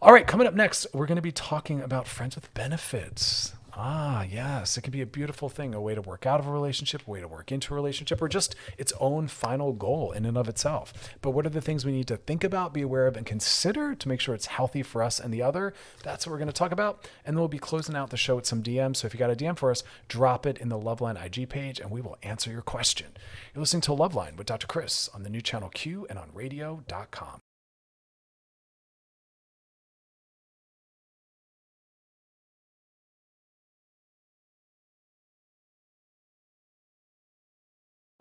[0.01, 3.53] All right, coming up next, we're going to be talking about friends with benefits.
[3.81, 6.51] Ah, yes, it can be a beautiful thing, a way to work out of a
[6.51, 10.25] relationship, a way to work into a relationship, or just its own final goal in
[10.25, 11.15] and of itself.
[11.21, 13.95] But what are the things we need to think about, be aware of, and consider
[13.95, 15.73] to make sure it's healthy for us and the other?
[16.03, 17.07] That's what we're going to talk about.
[17.23, 18.97] And then we'll be closing out the show with some DMs.
[18.97, 21.79] So if you got a DM for us, drop it in the Loveline IG page
[21.79, 23.07] and we will answer your question.
[23.55, 24.67] You're listening to Loveline with Dr.
[24.67, 27.39] Chris on the new channel Q and on radio.com.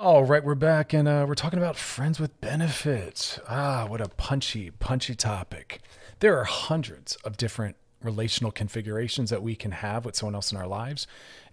[0.01, 3.41] All right, we're back and uh, we're talking about friends with benefits.
[3.49, 5.81] Ah, what a punchy, punchy topic.
[6.21, 10.57] There are hundreds of different relational configurations that we can have with someone else in
[10.57, 11.09] our lives.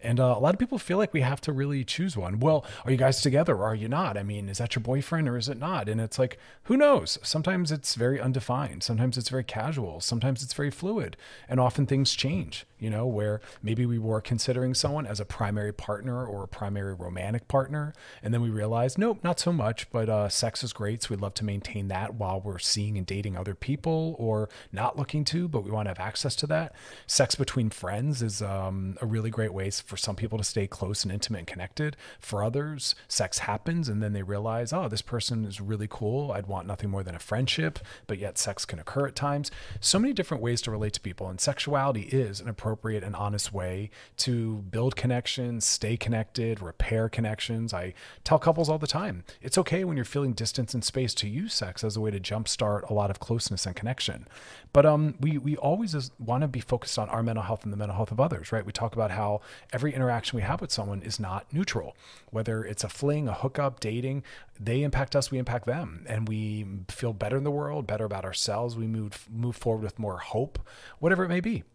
[0.05, 2.39] And uh, a lot of people feel like we have to really choose one.
[2.39, 4.17] Well, are you guys together or are you not?
[4.17, 5.89] I mean, is that your boyfriend or is it not?
[5.89, 7.17] And it's like, who knows?
[7.23, 8.83] Sometimes it's very undefined.
[8.83, 9.99] Sometimes it's very casual.
[10.01, 11.17] Sometimes it's very fluid.
[11.49, 15.73] And often things change, you know, where maybe we were considering someone as a primary
[15.73, 17.93] partner or a primary romantic partner.
[18.21, 21.03] And then we realized, nope, not so much, but uh, sex is great.
[21.03, 24.97] So we'd love to maintain that while we're seeing and dating other people or not
[24.97, 26.75] looking to, but we want to have access to that.
[27.07, 30.67] Sex between friends is um, a really great way for for some people to stay
[30.67, 31.95] close and intimate and connected.
[32.19, 36.33] For others, sex happens and then they realize, oh, this person is really cool.
[36.33, 39.51] I'd want nothing more than a friendship, but yet sex can occur at times.
[39.79, 41.29] So many different ways to relate to people.
[41.29, 47.73] And sexuality is an appropriate and honest way to build connections, stay connected, repair connections.
[47.73, 47.93] I
[48.25, 51.53] tell couples all the time it's okay when you're feeling distance and space to use
[51.53, 54.27] sex as a way to jumpstart a lot of closeness and connection.
[54.73, 57.77] But um, we, we always want to be focused on our mental health and the
[57.77, 58.65] mental health of others, right?
[58.65, 59.39] We talk about how
[59.75, 61.97] every interaction we have with someone is not neutral.
[62.31, 64.23] Whether it's a fling, a hookup, dating,
[64.57, 68.23] they impact us, we impact them, and we feel better in the world, better about
[68.23, 68.77] ourselves.
[68.77, 70.59] We move move forward with more hope,
[70.99, 71.65] whatever it may be,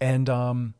[0.00, 0.72] and um,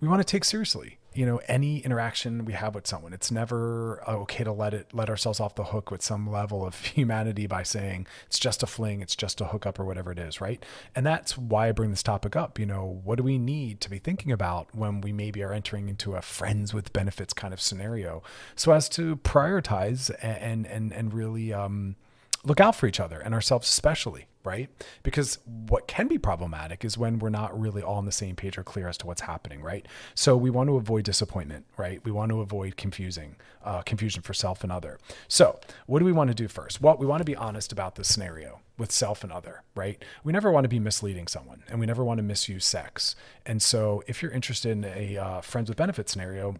[0.00, 4.02] we want to take seriously you know any interaction we have with someone it's never
[4.08, 7.62] okay to let it let ourselves off the hook with some level of humanity by
[7.62, 10.64] saying it's just a fling it's just a hookup or whatever it is right?
[10.94, 13.90] And that's why i bring this topic up you know what do we need to
[13.90, 17.60] be thinking about when we maybe are entering into a friends with benefits kind of
[17.60, 18.22] scenario?
[18.56, 21.96] So as to prioritize and and and really um,
[22.44, 24.68] look out for each other and ourselves especially right?
[25.02, 28.58] Because what can be problematic is when we're not really all on the same page
[28.58, 29.86] or clear as to what's happening right?
[30.14, 32.04] So we want to avoid disappointment right?
[32.04, 34.98] We want to avoid confusing uh, confusion for self and other.
[35.28, 36.80] So what do we want to do first?
[36.80, 40.02] Well we want to be honest about the scenario with self and other right?
[40.22, 43.16] We never want to be misleading someone and we never want to misuse sex.
[43.46, 46.56] And so if you're interested in a uh, friends with benefits scenario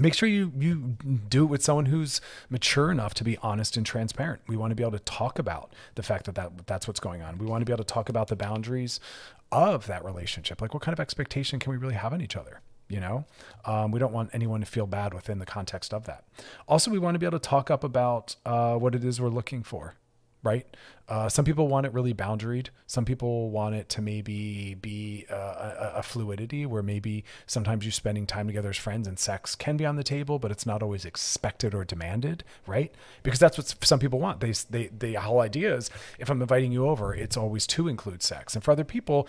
[0.00, 0.96] make sure you you
[1.28, 4.42] do it with someone who's mature enough to be honest and transparent.
[4.46, 7.22] We want to be able to talk about the fact that, that that's what's going
[7.22, 7.38] on.
[7.38, 9.00] We want to be able to talk about the boundaries
[9.50, 10.60] of that relationship.
[10.60, 12.60] Like what kind of expectation can we really have on each other?
[12.88, 13.26] You know,
[13.66, 16.24] um, we don't want anyone to feel bad within the context of that.
[16.66, 19.28] Also, we want to be able to talk up about uh, what it is we're
[19.28, 19.94] looking for
[20.42, 20.66] right?
[21.08, 22.68] Uh, some people want it really boundaried.
[22.86, 27.92] Some people want it to maybe be uh, a, a, fluidity where maybe sometimes you're
[27.92, 30.82] spending time together as friends and sex can be on the table, but it's not
[30.82, 32.94] always expected or demanded, right?
[33.22, 34.40] Because that's what some people want.
[34.40, 38.22] They, they, the whole idea is if I'm inviting you over, it's always to include
[38.22, 38.54] sex.
[38.54, 39.26] And for other people,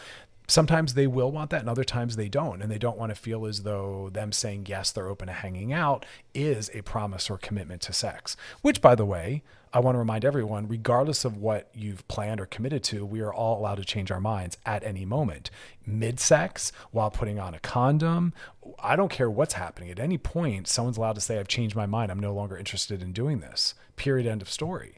[0.49, 3.15] sometimes they will want that and other times they don't and they don't want to
[3.15, 7.37] feel as though them saying yes they're open to hanging out is a promise or
[7.37, 11.69] commitment to sex which by the way i want to remind everyone regardless of what
[11.73, 15.05] you've planned or committed to we are all allowed to change our minds at any
[15.05, 15.49] moment.
[15.85, 18.33] Mid-sex while putting on a condom
[18.79, 19.89] i don't care what's happening.
[19.89, 22.11] At any point someone's allowed to say i've changed my mind.
[22.11, 23.73] I'm no longer interested in doing this.
[23.95, 24.27] Period.
[24.27, 24.95] End of story.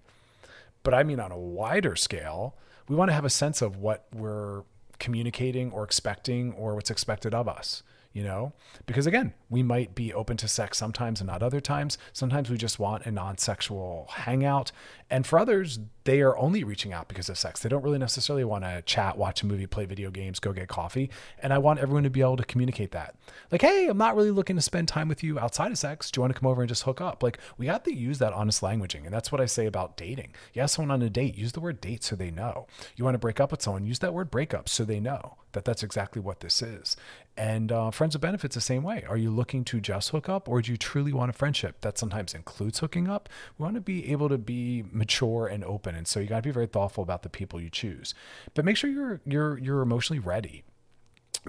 [0.83, 2.55] But i mean on a wider scale
[2.87, 4.63] we want to have a sense of what we're
[4.99, 8.53] communicating or expecting or what's expected of us you know?
[8.85, 11.97] Because again, we might be open to sex sometimes and not other times.
[12.13, 14.71] Sometimes we just want a non sexual hangout.
[15.09, 17.61] And for others, they are only reaching out because of sex.
[17.61, 20.67] They don't really necessarily want to chat, watch a movie, play video games, go get
[20.67, 21.09] coffee.
[21.41, 23.15] And I want everyone to be able to communicate that.
[23.51, 26.09] Like, hey, I'm not really looking to spend time with you outside of sex.
[26.09, 27.21] Do you want to come over and just hook up?
[27.21, 29.05] Like, we have to use that honest languaging.
[29.05, 30.33] And that's what I say about dating.
[30.53, 32.67] You ask someone on a date, use the word date so they know.
[32.95, 35.65] You want to break up with someone, use that word breakup so they know that
[35.65, 36.95] that's exactly what this is.
[37.37, 39.03] And uh, friends with benefits the same way.
[39.07, 41.97] Are you looking to just hook up, or do you truly want a friendship that
[41.97, 43.29] sometimes includes hooking up?
[43.57, 46.41] We want to be able to be mature and open, and so you got to
[46.41, 48.13] be very thoughtful about the people you choose.
[48.53, 50.63] But make sure you're you're you're emotionally ready,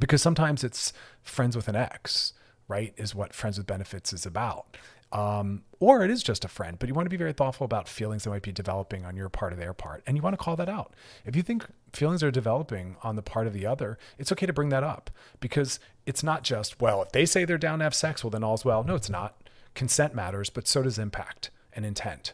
[0.01, 2.33] because sometimes it's friends with an ex,
[2.69, 2.95] right?
[2.97, 4.77] Is what friends with benefits is about.
[5.13, 7.87] Um, or it is just a friend, but you want to be very thoughtful about
[7.87, 10.03] feelings that might be developing on your part or their part.
[10.07, 10.95] And you want to call that out.
[11.27, 14.55] If you think feelings are developing on the part of the other, it's okay to
[14.55, 17.95] bring that up because it's not just, well, if they say they're down to have
[17.95, 18.85] sex, well, then all's well.
[18.85, 19.37] No, it's not.
[19.75, 22.33] Consent matters, but so does impact and intent.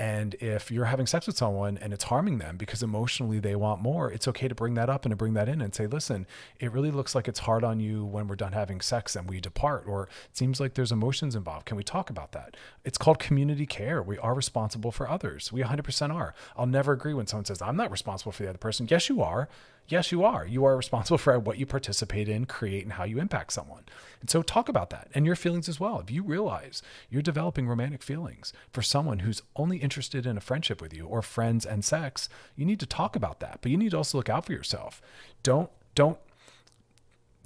[0.00, 3.82] And if you're having sex with someone and it's harming them because emotionally they want
[3.82, 6.26] more, it's okay to bring that up and to bring that in and say, listen,
[6.58, 9.40] it really looks like it's hard on you when we're done having sex and we
[9.40, 11.66] depart, or it seems like there's emotions involved.
[11.66, 12.56] Can we talk about that?
[12.82, 14.02] It's called community care.
[14.02, 15.52] We are responsible for others.
[15.52, 16.34] We 100% are.
[16.56, 18.88] I'll never agree when someone says, I'm not responsible for the other person.
[18.90, 19.50] Yes, you are.
[19.90, 20.46] Yes, you are.
[20.46, 23.82] You are responsible for what you participate in, create, and how you impact someone.
[24.20, 25.98] And so talk about that and your feelings as well.
[25.98, 30.80] If you realize you're developing romantic feelings for someone who's only interested in a friendship
[30.80, 33.58] with you or friends and sex, you need to talk about that.
[33.62, 35.02] But you need to also look out for yourself.
[35.42, 36.18] Don't, don't,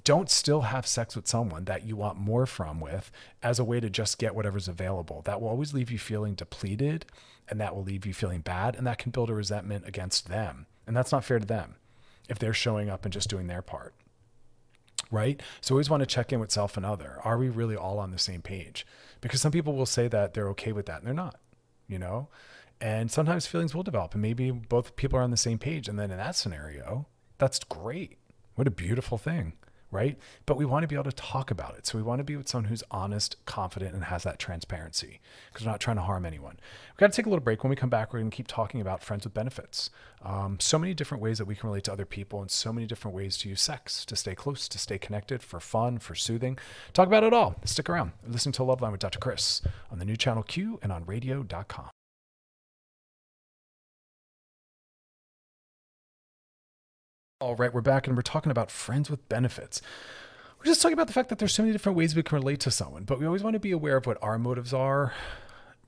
[0.05, 3.11] don't still have sex with someone that you want more from with
[3.43, 5.23] as a way to just get whatever's available.
[5.23, 7.07] That will always leave you feeling depleted
[7.49, 10.67] and that will leave you feeling bad and that can build a resentment against them.
[10.87, 11.77] And that's not fair to them
[12.29, 13.95] if they're showing up and just doing their part.
[15.11, 15.41] Right?
[15.61, 17.19] So always want to check in with self and other.
[17.23, 18.87] Are we really all on the same page?
[19.21, 21.39] Because some people will say that they're okay with that and they're not,
[21.87, 22.29] you know?
[22.81, 25.89] And sometimes feelings will develop and maybe both people are on the same page.
[25.89, 27.07] And then in that scenario,
[27.39, 28.19] that's great.
[28.55, 29.55] What a beautiful thing
[29.95, 30.19] right?
[30.45, 31.87] But we want to be able to talk about it.
[31.87, 35.21] So we want to be with someone who's honest, confident, and has that transparency
[35.53, 36.59] because we're not trying to harm anyone.
[36.93, 37.63] We've got to take a little break.
[37.63, 39.91] When we come back, we're going to keep talking about friends with benefits.
[40.23, 42.87] Um, so many different ways that we can relate to other people and so many
[42.87, 46.59] different ways to use sex to stay close, to stay connected, for fun, for soothing.
[46.93, 47.57] Talk about it all.
[47.65, 48.13] Stick around.
[48.27, 49.19] Listen to Loveline with Dr.
[49.19, 51.94] Chris on the new channel Q and on radio.com.
[57.41, 59.83] All right, we're back and we're talking about friends with benefits.
[60.57, 62.61] We're just talking about the fact that there's so many different ways we can relate
[62.61, 65.13] to someone, but we always want to be aware of what our motives are,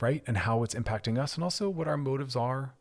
[0.01, 0.25] right?
[0.27, 2.75] And how it's impacting us, and also what our motives are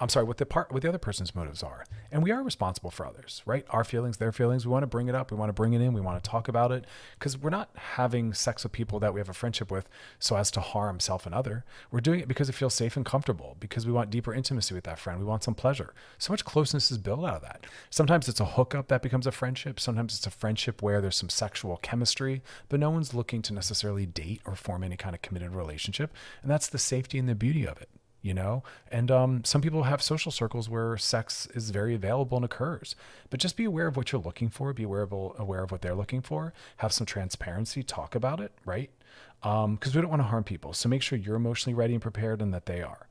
[0.00, 1.84] I'm sorry, what the part, what the other person's motives are.
[2.10, 3.66] And we are responsible for others, right?
[3.68, 4.64] Our feelings, their feelings.
[4.64, 5.30] We want to bring it up.
[5.30, 5.92] We want to bring it in.
[5.92, 6.86] We want to talk about it
[7.18, 10.50] because we're not having sex with people that we have a friendship with so as
[10.52, 11.66] to harm self and other.
[11.90, 14.84] We're doing it because it feels safe and comfortable because we want deeper intimacy with
[14.84, 15.18] that friend.
[15.18, 15.92] We want some pleasure.
[16.16, 17.66] So much closeness is built out of that.
[17.90, 19.78] Sometimes it's a hookup that becomes a friendship.
[19.78, 24.06] Sometimes it's a friendship where there's some sexual chemistry, but no one's looking to necessarily
[24.06, 26.14] date or form any kind of committed relationship.
[26.40, 27.90] And that's the safety and the beauty of it
[28.22, 28.62] you know?
[28.90, 32.94] And um, some people have social circles where sex is very available and occurs.
[33.30, 34.72] But just be aware of what you're looking for.
[34.72, 36.52] Be aware of, aware of what they're looking for.
[36.78, 37.82] Have some transparency.
[37.82, 38.90] Talk about it right?
[39.40, 40.72] Because um, we don't want to harm people.
[40.72, 43.06] So make sure you're emotionally ready and prepared and that they are.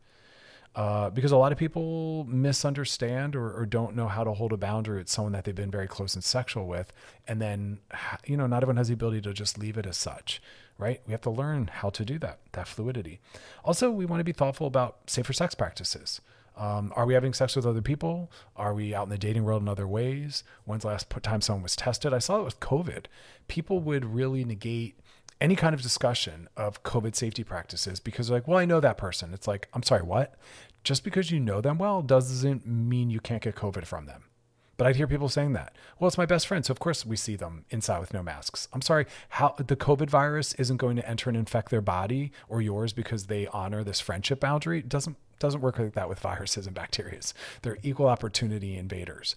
[0.75, 4.57] Uh, because a lot of people misunderstand or, or, don't know how to hold a
[4.57, 6.93] boundary with someone that they've been very close and sexual with.
[7.27, 7.79] And then
[8.25, 10.39] you know not everyone has the ability to just leave it as such
[10.79, 11.01] right?
[11.05, 13.19] We have to learn how to do that, that fluidity.
[13.63, 16.21] Also, we want to be thoughtful about safer sex practices.
[16.57, 18.31] Um, are we having sex with other people?
[18.55, 20.43] Are we out in the dating world in other ways?
[20.65, 22.13] When's the last time someone was tested?
[22.13, 23.05] I saw it with COVID.
[23.47, 24.99] People would really negate
[25.39, 28.97] any kind of discussion of COVID safety practices because they're like, well, I know that
[28.97, 29.33] person.
[29.33, 30.35] It's like, I'm sorry, what?
[30.83, 34.23] Just because you know them well doesn't mean you can't get COVID from them.
[34.79, 35.75] But I'd hear people saying that.
[35.99, 38.69] Well, it's my best friend, so of course we see them inside with no masks.
[38.71, 42.61] I'm sorry, how the COVID virus isn't going to enter and infect their body or
[42.61, 44.79] yours because they honor this friendship boundary.
[44.79, 47.19] It doesn't doesn't work like that with viruses and bacteria.
[47.61, 49.35] They're equal opportunity invaders.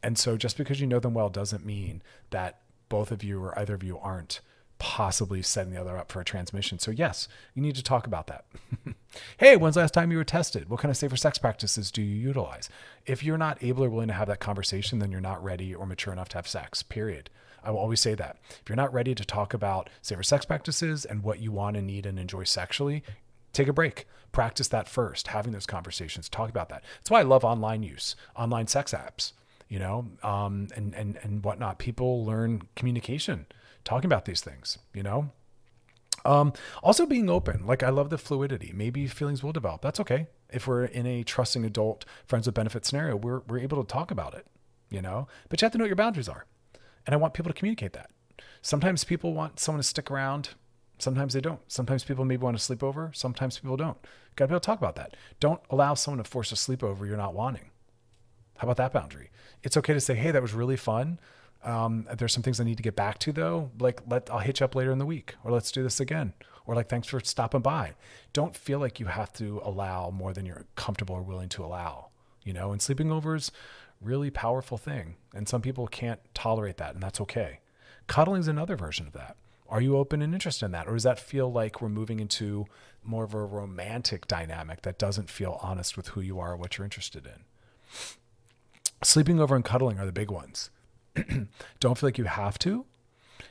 [0.00, 3.58] And so just because you know them well doesn't mean that both of you or
[3.58, 4.40] either of you aren't
[4.84, 6.78] possibly setting the other up for a transmission.
[6.78, 8.44] So yes, you need to talk about that.
[9.38, 10.68] hey, when's the last time you were tested?
[10.68, 12.68] What kind of safer sex practices do you utilize?
[13.06, 15.86] If you're not able or willing to have that conversation, then you're not ready or
[15.86, 16.82] mature enough to have sex.
[16.82, 17.30] Period.
[17.62, 18.36] I will always say that.
[18.50, 21.86] If you're not ready to talk about safer sex practices and what you want and
[21.86, 23.02] need and enjoy sexually,
[23.54, 24.06] take a break.
[24.32, 26.84] Practice that first, having those conversations, talk about that.
[26.98, 29.32] That's why I love online use, online sex apps,
[29.66, 31.78] you know, um, and, and, and whatnot.
[31.78, 33.46] People learn communication
[33.84, 35.30] talking about these things, you know?
[36.24, 37.66] Um, also being open.
[37.66, 38.72] Like I love the fluidity.
[38.74, 39.82] Maybe feelings will develop.
[39.82, 40.28] That's okay.
[40.50, 44.10] If we're in a trusting adult friends with benefit scenario, we're we're able to talk
[44.10, 44.46] about it,
[44.88, 45.28] you know?
[45.48, 46.46] But you have to know what your boundaries are.
[47.06, 48.10] And I want people to communicate that.
[48.62, 50.50] Sometimes people want someone to stick around.
[50.98, 51.60] Sometimes they don't.
[51.70, 53.10] Sometimes people maybe want to sleep over.
[53.12, 53.98] Sometimes people don't.
[54.36, 55.16] Got to be able to talk about that.
[55.40, 57.70] Don't allow someone to force a sleepover you're not wanting.
[58.58, 59.30] How about that boundary?
[59.62, 61.18] It's okay to say, hey, that was really fun.
[61.64, 63.70] Um, there's some things I need to get back to though.
[63.78, 66.34] Like let I'll hit you up later in the week, or let's do this again,
[66.66, 67.94] or like thanks for stopping by.
[68.32, 72.08] Don't feel like you have to allow more than you're comfortable or willing to allow.
[72.42, 73.50] You know, and sleeping over is
[74.02, 77.60] really powerful thing, and some people can't tolerate that, and that's okay.
[78.06, 79.36] Cuddling is another version of that.
[79.66, 82.66] Are you open and interested in that, or does that feel like we're moving into
[83.02, 86.76] more of a romantic dynamic that doesn't feel honest with who you are or what
[86.76, 87.44] you're interested in?
[89.02, 90.70] Sleeping over and cuddling are the big ones
[91.80, 92.84] don't feel like you have to.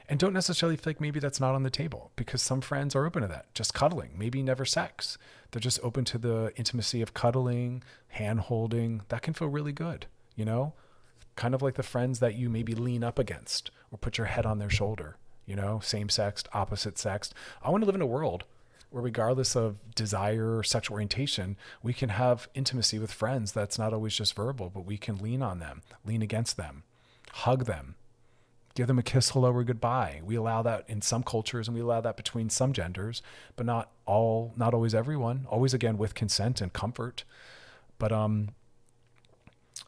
[0.09, 3.05] And don't necessarily feel like maybe that's not on the table because some friends are
[3.05, 5.17] open to that, just cuddling, maybe never sex.
[5.51, 9.01] They're just open to the intimacy of cuddling, hand holding.
[9.07, 10.73] That can feel really good, you know?
[11.35, 14.45] Kind of like the friends that you maybe lean up against or put your head
[14.45, 17.33] on their shoulder, you know, same sex, opposite sex.
[17.61, 18.43] I want to live in a world
[18.89, 23.93] where, regardless of desire or sexual orientation, we can have intimacy with friends that's not
[23.93, 26.83] always just verbal, but we can lean on them, lean against them
[27.33, 27.95] hug them,
[28.75, 30.21] give them a kiss, hello, or goodbye.
[30.23, 33.23] We allow that in some cultures and we allow that between some genders,
[33.55, 37.23] but not all, not always everyone, always again with consent and comfort.
[37.97, 38.49] But, um,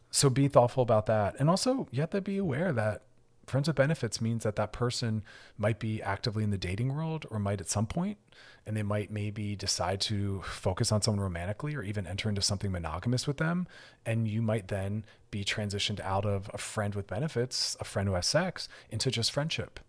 [0.09, 1.35] so be thoughtful about that.
[1.39, 3.03] And also, you have to be aware that
[3.47, 5.23] friends with benefits means that that person
[5.57, 8.17] might be actively in the dating world or might at some point
[8.65, 12.71] and they might maybe decide to focus on someone romantically or even enter into something
[12.71, 13.67] monogamous with them.
[14.05, 18.15] And you might then be transitioned out of a friend with benefits a friend who
[18.15, 19.79] has sex into just friendship.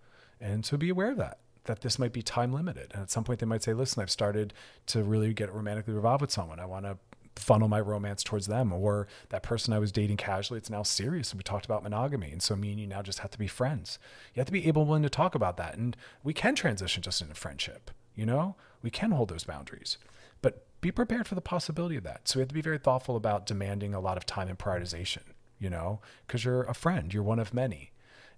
[0.40, 2.92] And so be aware of that that this might be time limited.
[2.94, 4.52] And at some point they might say listen i've started
[4.86, 6.60] to really get romantically involved with someone.
[6.60, 6.98] I want to
[7.36, 11.30] funnel my romance towards them or that person I was dating casually, it's now serious.
[11.30, 12.32] And we talked about monogamy.
[12.32, 13.98] And so me and you now just have to be friends.
[14.34, 15.76] You have to be able willing to talk about that.
[15.76, 18.56] And we can transition just into friendship, you know?
[18.82, 19.98] We can hold those boundaries.
[20.42, 22.28] But be prepared for the possibility of that.
[22.28, 25.22] So we have to be very thoughtful about demanding a lot of time and prioritization,
[25.58, 27.92] you know, because you're a friend, you're one of many.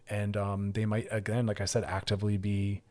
[0.08, 2.82] And um, they might, again, like I said, actively be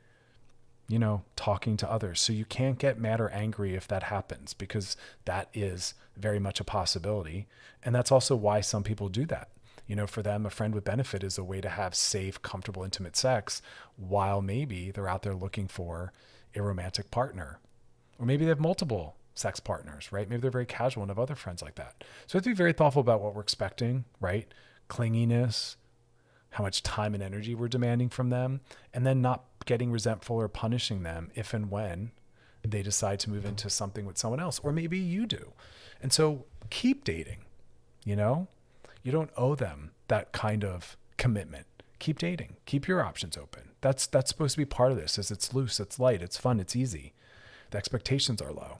[0.87, 2.21] you know, talking to others.
[2.21, 6.59] So you can't get mad or angry if that happens because that is very much
[6.59, 7.47] a possibility.
[7.83, 9.49] And that's also why some people do that.
[9.85, 12.83] You know, for them, a friend with benefit is a way to have safe, comfortable,
[12.83, 13.61] intimate sex
[13.95, 16.11] while maybe they're out there looking for
[16.55, 17.59] a romantic partner.
[18.19, 20.29] Or maybe they have multiple sex partners, right?
[20.29, 22.03] Maybe they're very casual and have other friends like that.
[22.25, 24.51] So we have to be very thoughtful about what we're expecting, right?
[24.89, 25.75] Clinginess,
[26.51, 28.61] how much time and energy we're demanding from them,
[28.93, 32.11] and then not getting resentful or punishing them if and when
[32.63, 35.53] they decide to move into something with someone else, or maybe you do.
[36.01, 37.45] And so keep dating,
[38.03, 38.47] you know?
[39.03, 41.65] You don't owe them that kind of commitment.
[41.99, 42.57] Keep dating.
[42.65, 43.69] Keep your options open.
[43.81, 45.17] That's that's supposed to be part of this.
[45.17, 47.13] Is it's loose, it's light, it's fun, it's easy.
[47.71, 48.79] The expectations are low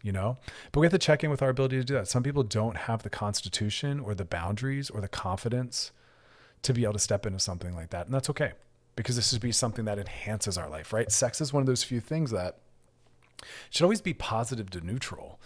[0.00, 0.36] you know?
[0.70, 2.06] But we have to check in with our ability to do that.
[2.06, 5.90] Some people don't have the constitution or the boundaries or the confidence
[6.62, 8.06] to be able to step into something like that.
[8.06, 8.52] And that's okay
[8.98, 11.12] because this should be something that enhances our life, right?
[11.12, 12.58] Sex is one of those few things that
[13.70, 15.38] should always be positive to neutral.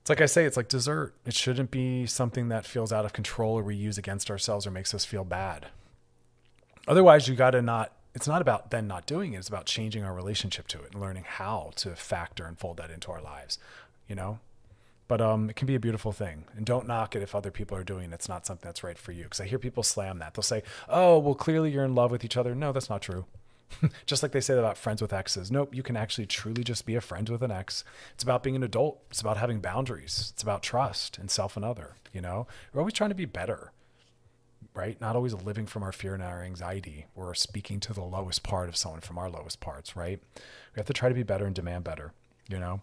[0.00, 1.14] It's like I say, it's like dessert.
[1.24, 4.72] It shouldn't be something that feels out of control or we use against ourselves or
[4.72, 5.68] makes us feel bad.
[6.88, 9.38] Otherwise, you got to not, it's not about then not doing it.
[9.38, 12.90] It's about changing our relationship to it and learning how to factor and fold that
[12.90, 13.60] into our lives,
[14.08, 14.40] you know?
[15.10, 16.44] But um, it can be a beautiful thing.
[16.56, 18.14] And don't knock it if other people are doing it.
[18.14, 19.24] It's not something that's right for you.
[19.24, 20.34] Because I hear people slam that.
[20.34, 23.24] They'll say, "Oh, well, clearly you're in love with each other." No, that's not true.
[24.06, 25.50] just like they say about friends with exes.
[25.50, 27.82] Nope, you can actually truly just be a friend with an ex.
[28.14, 29.02] It's about being an adult.
[29.10, 30.30] It's about having boundaries.
[30.32, 31.96] It's about trust and self and other.
[32.12, 33.72] You know, we're always trying to be better,
[34.74, 35.00] right?
[35.00, 37.06] Not always living from our fear and our anxiety.
[37.16, 40.20] We're speaking to the lowest part of someone from our lowest parts, right?
[40.36, 42.12] We have to try to be better and demand better
[42.50, 42.80] you know?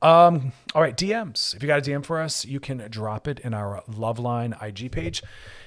[0.00, 3.40] Um, all right dms if you got a dm for us you can drop it
[3.40, 5.24] in our loveline ig page.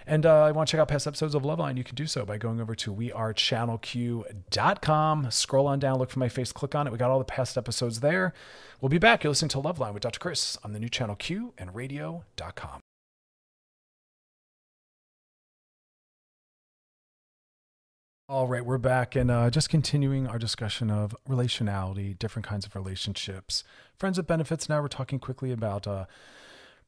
[0.07, 2.25] And uh, i want to check out past episodes of loveline you can do so
[2.25, 6.91] by going over to wearechannelq.com scroll on down look for my face click on it.
[6.91, 8.33] We got all the past episodes there.
[8.79, 9.23] We'll be back.
[9.23, 12.81] You're listening to loveline with dr chris on the new channel q and radio.com
[18.31, 22.77] All right, we're back and uh, just continuing our discussion of relationality, different kinds of
[22.77, 23.65] relationships,
[23.97, 24.69] friends with benefits.
[24.69, 26.05] Now we're talking quickly about uh,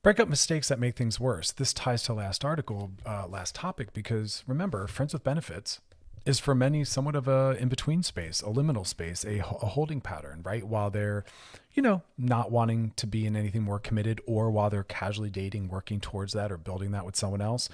[0.04, 1.52] breakup mistakes that make things worse.
[1.52, 5.82] This ties to last article, uh, last topic, because remember, friends with benefits
[6.26, 10.00] is for many somewhat of a in between space, a liminal space, a, a holding
[10.00, 10.66] pattern, right?
[10.66, 11.26] While they're,
[11.74, 15.68] you know, not wanting to be in anything more committed, or while they're casually dating,
[15.68, 17.68] working towards that, or building that with someone else.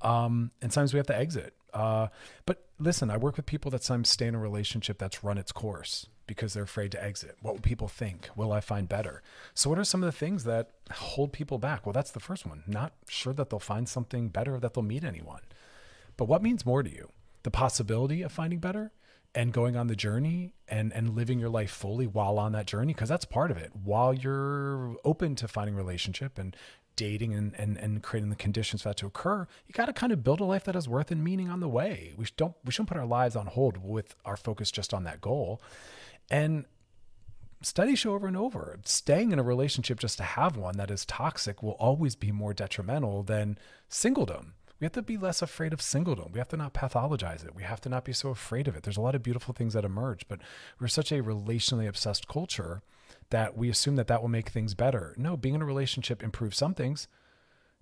[0.00, 2.08] Um, and sometimes we have to exit uh,
[2.46, 5.52] but listen, I work with people that sometimes stay in a relationship that's run its
[5.52, 7.36] course because they're afraid to exit.
[7.42, 8.30] What will people think?
[8.34, 9.22] Will I find better?
[9.52, 11.84] So, what are some of the things that hold people back?
[11.84, 12.62] Well, that's the first one.
[12.66, 15.42] Not sure that they'll find something better, that they'll meet anyone.
[16.16, 17.10] But what means more to you?
[17.42, 18.92] The possibility of finding better
[19.34, 22.94] and going on the journey and and living your life fully while on that journey
[22.94, 26.56] because that's part of it while you're open to finding relationship and
[26.96, 30.12] dating and, and, and creating the conditions for that to occur, you got to kind
[30.12, 32.14] of build a life that has worth and meaning on the way.
[32.16, 35.20] We don't we shouldn't put our lives on hold with our focus just on that
[35.20, 35.60] goal.
[36.30, 36.64] And
[37.62, 41.04] studies show over and over, staying in a relationship just to have one that is
[41.04, 43.58] toxic will always be more detrimental than
[43.90, 44.52] singledom.
[44.78, 46.32] We have to be less afraid of singledom.
[46.32, 47.54] We have to not pathologize it.
[47.54, 48.82] We have to not be so afraid of it.
[48.82, 50.40] There's a lot of beautiful things that emerge, but
[50.78, 52.82] we're such a relationally obsessed culture
[53.30, 55.14] that we assume that that will make things better.
[55.16, 57.08] No, being in a relationship improves some things.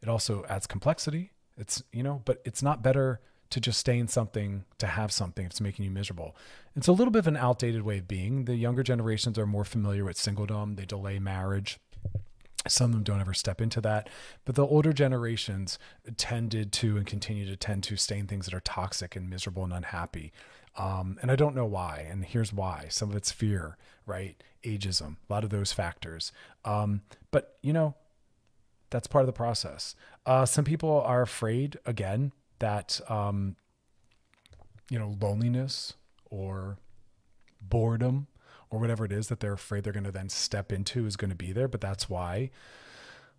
[0.02, 1.32] It also adds complexity.
[1.56, 3.20] It's, you know, but it's not better
[3.50, 6.36] to just stay in something to have something it's making you miserable.
[6.74, 8.46] It's a little bit of an outdated way of being.
[8.46, 11.78] The younger generations are more familiar with singledom, they delay marriage.
[12.66, 14.08] Some of them don't ever step into that.
[14.44, 15.78] But the older generations
[16.16, 19.64] tended to and continue to tend to stay in things that are toxic and miserable
[19.64, 20.32] and unhappy.
[20.76, 22.06] Um, and I don't know why.
[22.10, 24.42] And here's why some of it's fear, right?
[24.64, 26.32] Ageism, a lot of those factors.
[26.64, 27.94] Um, but, you know,
[28.90, 29.94] that's part of the process.
[30.24, 33.56] Uh, some people are afraid, again, that, um,
[34.90, 35.94] you know, loneliness
[36.30, 36.78] or
[37.60, 38.26] boredom
[38.74, 41.30] or whatever it is that they're afraid they're going to then step into is going
[41.30, 41.68] to be there.
[41.68, 42.50] But that's why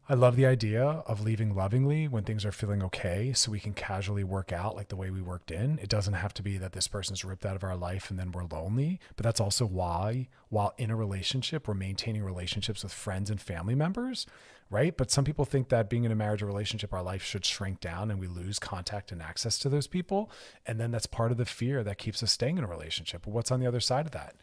[0.07, 3.73] I love the idea of leaving lovingly when things are feeling okay so we can
[3.73, 5.79] casually work out like the way we worked in.
[5.81, 8.31] It doesn't have to be that this person's ripped out of our life and then
[8.31, 13.31] we're lonely, but that's also why, while in a relationship, we're maintaining relationships with friends
[13.31, 14.27] and family members,
[14.69, 14.95] right?
[14.95, 17.79] But some people think that being in a marriage or relationship, our life should shrink
[17.79, 20.29] down and we lose contact and access to those people.
[20.67, 23.23] And then that's part of the fear that keeps us staying in a relationship.
[23.25, 24.36] But what's on the other side of that?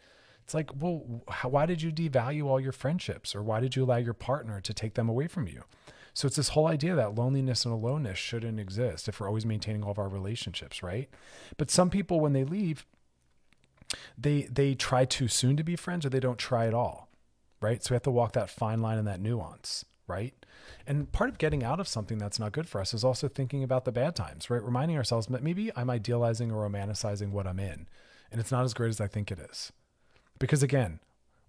[0.43, 3.83] It's like, well, how, why did you devalue all your friendships or why did you
[3.83, 5.63] allow your partner to take them away from you?
[6.13, 9.83] So it's this whole idea that loneliness and aloneness shouldn't exist if we're always maintaining
[9.83, 11.09] all of our relationships, right?
[11.57, 12.85] But some people, when they leave,
[14.17, 17.09] they they try too soon to be friends or they don't try at all,
[17.61, 17.83] right?
[17.83, 20.33] So we have to walk that fine line and that nuance, right?
[20.85, 23.63] And part of getting out of something that's not good for us is also thinking
[23.63, 24.63] about the bad times, right?
[24.63, 27.87] Reminding ourselves that maybe I'm idealizing or romanticizing what I'm in,
[28.31, 29.71] and it's not as great as I think it is.
[30.39, 30.99] Because again,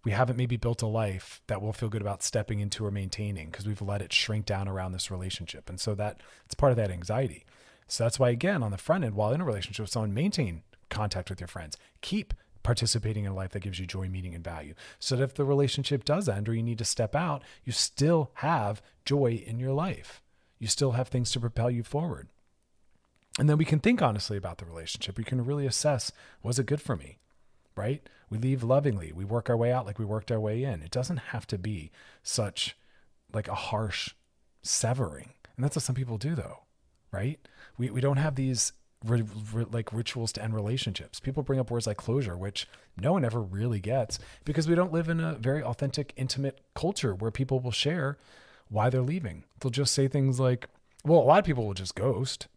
[0.04, 3.50] we haven't maybe built a life that we'll feel good about stepping into or maintaining
[3.50, 5.70] because we've let it shrink down around this relationship.
[5.70, 7.44] And so that it's part of that anxiety.
[7.88, 10.62] So that's why again, on the front end, while in a relationship with someone, maintain
[10.90, 11.76] contact with your friends.
[12.02, 14.74] Keep participating in a life that gives you joy, meaning, and value.
[14.98, 18.30] So that if the relationship does end or you need to step out, you still
[18.34, 20.22] have joy in your life.
[20.58, 22.28] You still have things to propel you forward.
[23.38, 25.18] And then we can think honestly about the relationship.
[25.18, 26.12] We can really assess
[26.42, 27.18] was it good for me?
[27.76, 28.08] right?
[28.34, 29.12] We leave lovingly.
[29.12, 30.82] We work our way out like we worked our way in.
[30.82, 31.92] It doesn't have to be
[32.24, 32.76] such
[33.32, 34.10] like a harsh
[34.60, 35.30] severing.
[35.54, 36.64] And that's what some people do though,
[37.12, 37.38] right?
[37.78, 38.72] We, we don't have these
[39.04, 39.22] ri-
[39.52, 41.20] ri- like rituals to end relationships.
[41.20, 42.66] People bring up words like closure, which
[42.96, 47.14] no one ever really gets because we don't live in a very authentic, intimate culture
[47.14, 48.18] where people will share
[48.68, 49.44] why they're leaving.
[49.60, 50.68] They'll just say things like,
[51.04, 52.48] well, a lot of people will just ghost.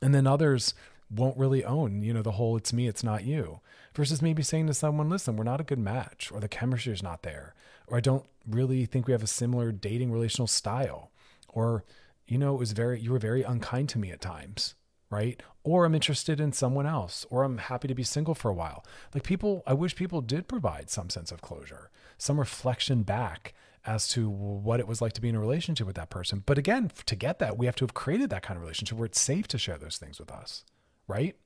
[0.00, 0.72] And then others
[1.10, 3.60] won't really own, you know, the whole it's me, it's not you.
[3.94, 7.02] Versus maybe saying to someone, listen, we're not a good match, or the chemistry is
[7.02, 7.54] not there,
[7.86, 11.12] or I don't really think we have a similar dating relational style,
[11.48, 11.84] or,
[12.26, 14.74] you know, it was very, you were very unkind to me at times,
[15.10, 15.40] right?
[15.62, 18.84] Or I'm interested in someone else, or I'm happy to be single for a while.
[19.14, 23.54] Like people, I wish people did provide some sense of closure, some reflection back
[23.86, 26.42] as to what it was like to be in a relationship with that person.
[26.44, 29.06] But again, to get that, we have to have created that kind of relationship where
[29.06, 30.64] it's safe to share those things with us,
[31.06, 31.36] right?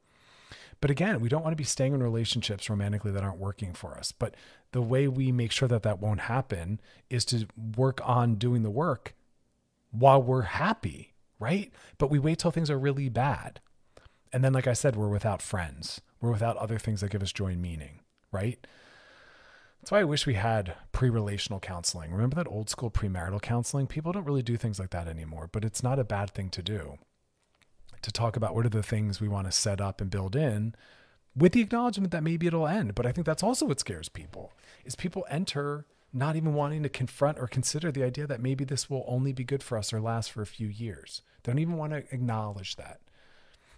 [0.80, 3.96] But again, we don't want to be staying in relationships romantically that aren't working for
[3.96, 4.12] us.
[4.12, 4.34] But
[4.72, 6.80] the way we make sure that that won't happen
[7.11, 7.46] is to
[7.76, 9.14] work on doing the work
[9.90, 11.72] while we're happy, right?
[11.99, 13.61] But we wait till things are really bad.
[14.32, 17.32] And then, like I said, we're without friends, we're without other things that give us
[17.32, 18.64] joy and meaning, right?
[19.80, 22.12] That's why I wish we had pre relational counseling.
[22.12, 23.86] Remember that old school premarital counseling?
[23.86, 26.62] People don't really do things like that anymore, but it's not a bad thing to
[26.62, 26.99] do.
[28.03, 30.74] To talk about what are the things we want to set up and build in
[31.36, 32.94] with the acknowledgement that maybe it'll end.
[32.94, 34.53] But I think that's also what scares people
[34.84, 38.88] is people enter not even wanting to confront or consider the idea that maybe this
[38.88, 41.22] will only be good for us or last for a few years.
[41.42, 43.01] They don't even want to acknowledge that.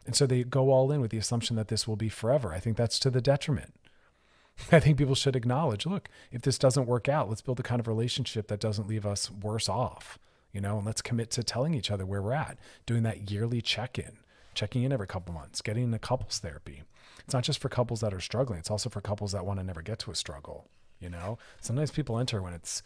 [0.06, 2.52] And so they go all in with the assumption that this will be forever.
[2.52, 3.74] I think that's to the detriment.
[4.72, 7.80] I think people should acknowledge look, if this doesn't work out, let's build a kind
[7.80, 10.18] of relationship that doesn't leave us worse off,
[10.52, 13.60] you know, and let's commit to telling each other where we're at, doing that yearly
[13.60, 14.18] check in,
[14.54, 16.82] checking in every couple months, getting into couples therapy.
[17.24, 19.64] It's not just for couples that are struggling, it's also for couples that want to
[19.64, 21.38] never get to a struggle, you know?
[21.60, 22.82] Sometimes people enter when it's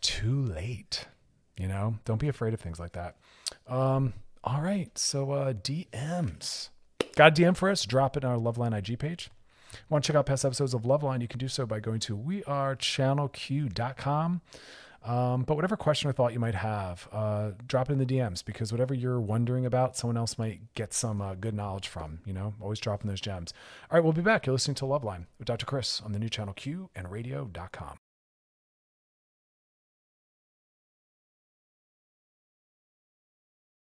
[0.00, 1.06] too late,
[1.56, 1.96] you know?
[2.04, 3.16] Don't be afraid of things like that.
[3.66, 4.12] Um,
[4.44, 6.68] all right, so uh, DMs.
[7.16, 7.84] Got a DM for us?
[7.84, 9.30] Drop it on our Loveline IG page.
[9.88, 11.22] Want to check out past episodes of Loveline?
[11.22, 14.40] You can do so by going to wearechannelq.com.
[15.06, 18.44] Um, but whatever question or thought you might have, uh, drop it in the DMs
[18.44, 22.18] because whatever you're wondering about, someone else might get some uh, good knowledge from.
[22.26, 23.54] You know, always dropping those gems.
[23.88, 24.46] All right, we'll be back.
[24.46, 25.64] You're listening to Loveline with Dr.
[25.64, 27.98] Chris on the new channel Q and radio.com.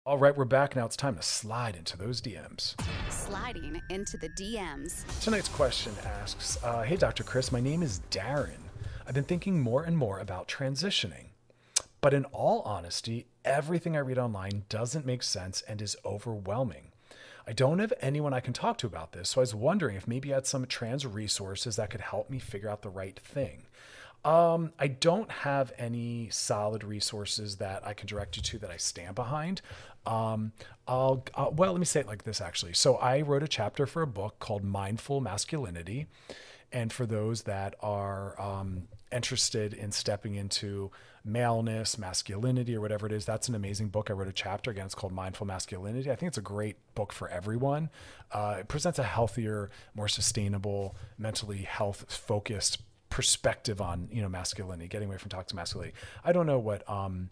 [0.06, 0.86] All right, we're back now.
[0.86, 2.76] It's time to slide into those DMs.
[3.12, 5.04] Sliding into the DMs.
[5.22, 7.24] Tonight's question asks uh, Hey, Dr.
[7.24, 8.69] Chris, my name is Darren.
[9.10, 11.30] I've been thinking more and more about transitioning.
[12.00, 16.92] But in all honesty, everything I read online doesn't make sense and is overwhelming.
[17.48, 20.08] I don't have anyone I can talk to about this, so I was wondering if
[20.08, 23.64] maybe you had some trans resources that could help me figure out the right thing.
[24.24, 28.78] Um, I don't have any solid resources that I can direct you to that I
[28.78, 29.64] stand behind.
[30.06, 30.52] Um,
[30.88, 32.74] I'll, uh, well, let me say it like this actually.
[32.74, 36.06] So I wrote a chapter for a book called Mindful Masculinity.
[36.72, 40.92] And for those that are um, interested in stepping into
[41.24, 44.10] maleness, masculinity, or whatever it is, that's an amazing book.
[44.10, 44.86] I wrote a chapter again.
[44.86, 46.12] It's called Mindful Masculinity.
[46.12, 47.90] I think it's a great book for everyone.
[48.32, 52.80] Uh, it presents a healthier, more sustainable, mentally health focused
[53.10, 55.96] perspective on you know masculinity, getting away from toxic masculinity.
[56.24, 57.30] I don't know what um,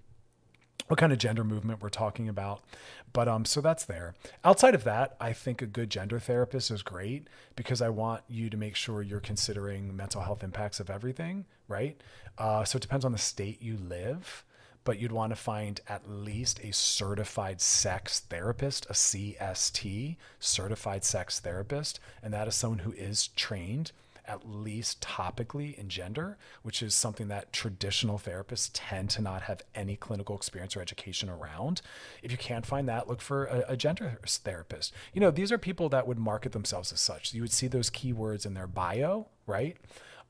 [0.87, 2.61] what kind of gender movement we're talking about.
[3.13, 4.13] But um, so that's there.
[4.43, 8.49] Outside of that, I think a good gender therapist is great because I want you
[8.49, 11.99] to make sure you're considering mental health impacts of everything, right?
[12.37, 14.45] Uh, so it depends on the state you live,
[14.83, 21.39] but you'd want to find at least a certified sex therapist, a CST, certified sex
[21.39, 23.91] therapist, and that is someone who is trained
[24.27, 29.61] at least topically in gender, which is something that traditional therapists tend to not have
[29.73, 31.81] any clinical experience or education around.
[32.21, 34.93] If you can't find that, look for a, a gender therapist.
[35.13, 37.33] You know, these are people that would market themselves as such.
[37.33, 39.77] You would see those keywords in their bio, right?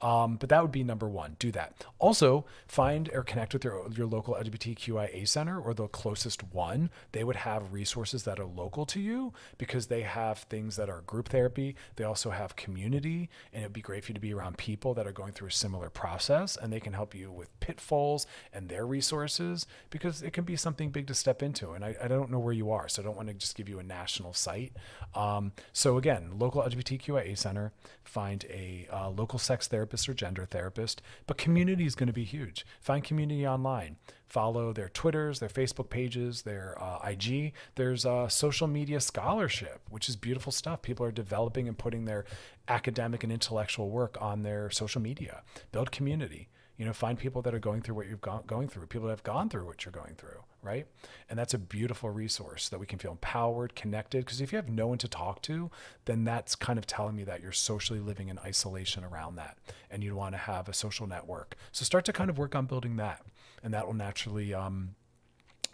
[0.02, 1.36] Um, but that would be number one.
[1.40, 1.74] Do that.
[1.98, 6.90] Also, find or connect with your, your local LGBTQIA center or the closest one.
[7.14, 11.02] They would have resources that are local to you because they have things that are
[11.02, 11.76] group therapy.
[11.96, 15.08] They also have community, and it'd be great for you to be around people that
[15.08, 18.86] are going through a similar process and they can help you with pitfalls and their
[18.86, 21.72] resources because it can be something big to step into.
[21.72, 23.68] And I, I don't know where you are, so I don't want to just give
[23.68, 24.74] you a national site.
[25.16, 27.72] Um, so, again, local LGBTQIA center,
[28.04, 32.14] find a uh, local sex therapist therapist or gender therapist, but community is going to
[32.14, 32.66] be huge.
[32.82, 33.96] Find community online.
[34.28, 37.54] Follow their Twitters, their Facebook pages, their uh, IG.
[37.76, 40.82] There's uh, social media scholarship, which is beautiful stuff.
[40.82, 42.26] People are developing and putting their
[42.68, 45.44] academic and intellectual work on their social media.
[45.72, 48.86] Build community you know find people that are going through what you're go- going through
[48.86, 50.88] people that have gone through what you're going through right?
[51.30, 54.70] And that's a beautiful resource that we can feel empowered connected because if you have
[54.70, 55.70] no one to talk to
[56.06, 59.58] then that's kind of telling me that you're socially living in isolation around that
[59.90, 61.56] and you'd want to have a social network.
[61.72, 63.22] So start to kind of work on building that
[63.64, 64.96] and that will naturally um,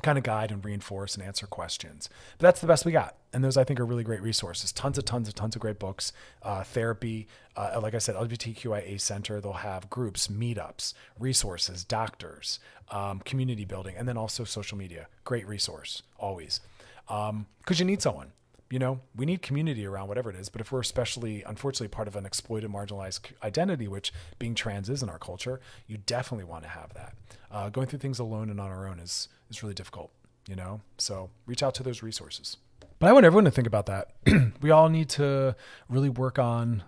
[0.04, 2.10] kind of guide and reinforce and answer questions.
[2.38, 3.16] But that's the best we got.
[3.34, 4.72] And those I think are really great resources.
[4.72, 7.28] Tons of tons of tons of great books, uh, therapy.
[7.56, 9.42] Uh, like I said, LGBTQIA Center.
[9.42, 12.60] They'll have groups, meetups, resources, doctors,
[12.92, 15.08] um, community building, and then also social media.
[15.24, 16.60] Great resource always
[17.08, 18.32] because um, you need someone
[18.74, 20.50] You know, we need community around whatever it is.
[20.50, 25.04] But if we're especially, unfortunately, part of an exploited, marginalized identity, which being trans is
[25.04, 27.14] in our culture, you definitely want to have that.
[27.52, 30.12] Uh, going through things alone and on our own is is really difficult.
[30.48, 32.58] You know, so reach out to those resources.
[32.98, 34.08] But I want everyone to think about that.
[34.64, 35.56] we all need to
[35.88, 36.82] really work on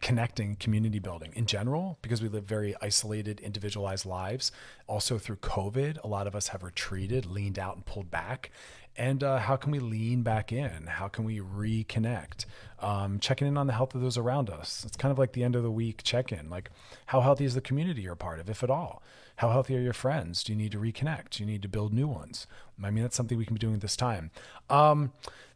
[0.00, 4.50] connecting community building in general because we live very isolated individualized lives
[4.86, 8.50] also through covid a lot of us have retreated leaned out and pulled back
[8.96, 10.86] and uh, how can we lean back in?
[10.86, 12.46] How can we reconnect?
[12.80, 14.84] Um, checking in on the health of those around us.
[14.86, 16.50] It's kind of like the end of the week check-in.
[16.50, 16.70] Like
[17.06, 19.02] how healthy is the community you're a part of if at all?
[19.36, 20.44] How healthy are your friends?
[20.44, 21.30] Do you need to reconnect?
[21.30, 22.46] Do you need to build new ones?
[22.82, 24.30] I mean that's something we can be doing at this time.
[24.68, 25.12] Um,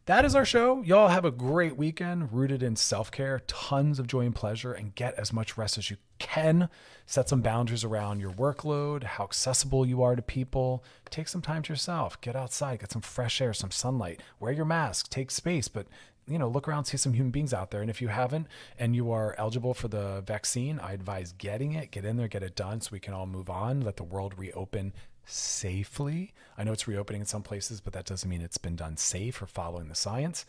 [0.07, 0.83] that is our show.
[0.83, 4.95] Y'all have a great weekend rooted in self care, tons of joy and pleasure, and
[4.95, 6.69] get as much rest as you can.
[7.07, 10.85] Set some boundaries around your workload, how accessible you are to people.
[11.09, 12.21] Take some time to yourself.
[12.21, 14.21] Get outside, get some fresh air, some sunlight.
[14.41, 15.87] Wear your mask, take space, but
[16.27, 17.81] you know, look around, see some human beings out there.
[17.81, 18.47] And if you haven't
[18.79, 22.43] and you are eligible for the vaccine, I advise getting it, get in there, get
[22.43, 24.93] it done so we can all move on, let the world reopen
[25.27, 26.33] safely.
[26.57, 29.43] I know it's reopening in some places, but that doesn't mean it's been done safe
[29.43, 30.47] or following the science.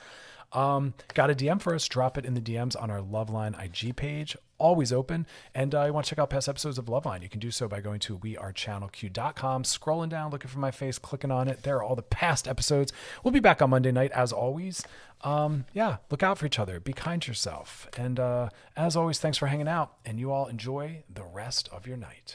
[0.54, 1.88] Um, got a DM for us?
[1.88, 5.28] Drop it in the DMs on our Loveline IG page, always open.
[5.54, 7.22] And you want to check out past episodes of Loveline?
[7.22, 11.32] You can do so by going to wearechannelq.com, scrolling down, looking for my face, clicking
[11.32, 11.64] on it.
[11.64, 12.94] There are all the past episodes.
[13.24, 14.84] We'll be back on Monday night as always.
[15.22, 17.90] Um, yeah, look out for each other, be kind to yourself.
[17.98, 21.88] And uh, as always, thanks for hanging out, and you all enjoy the rest of
[21.88, 22.34] your night.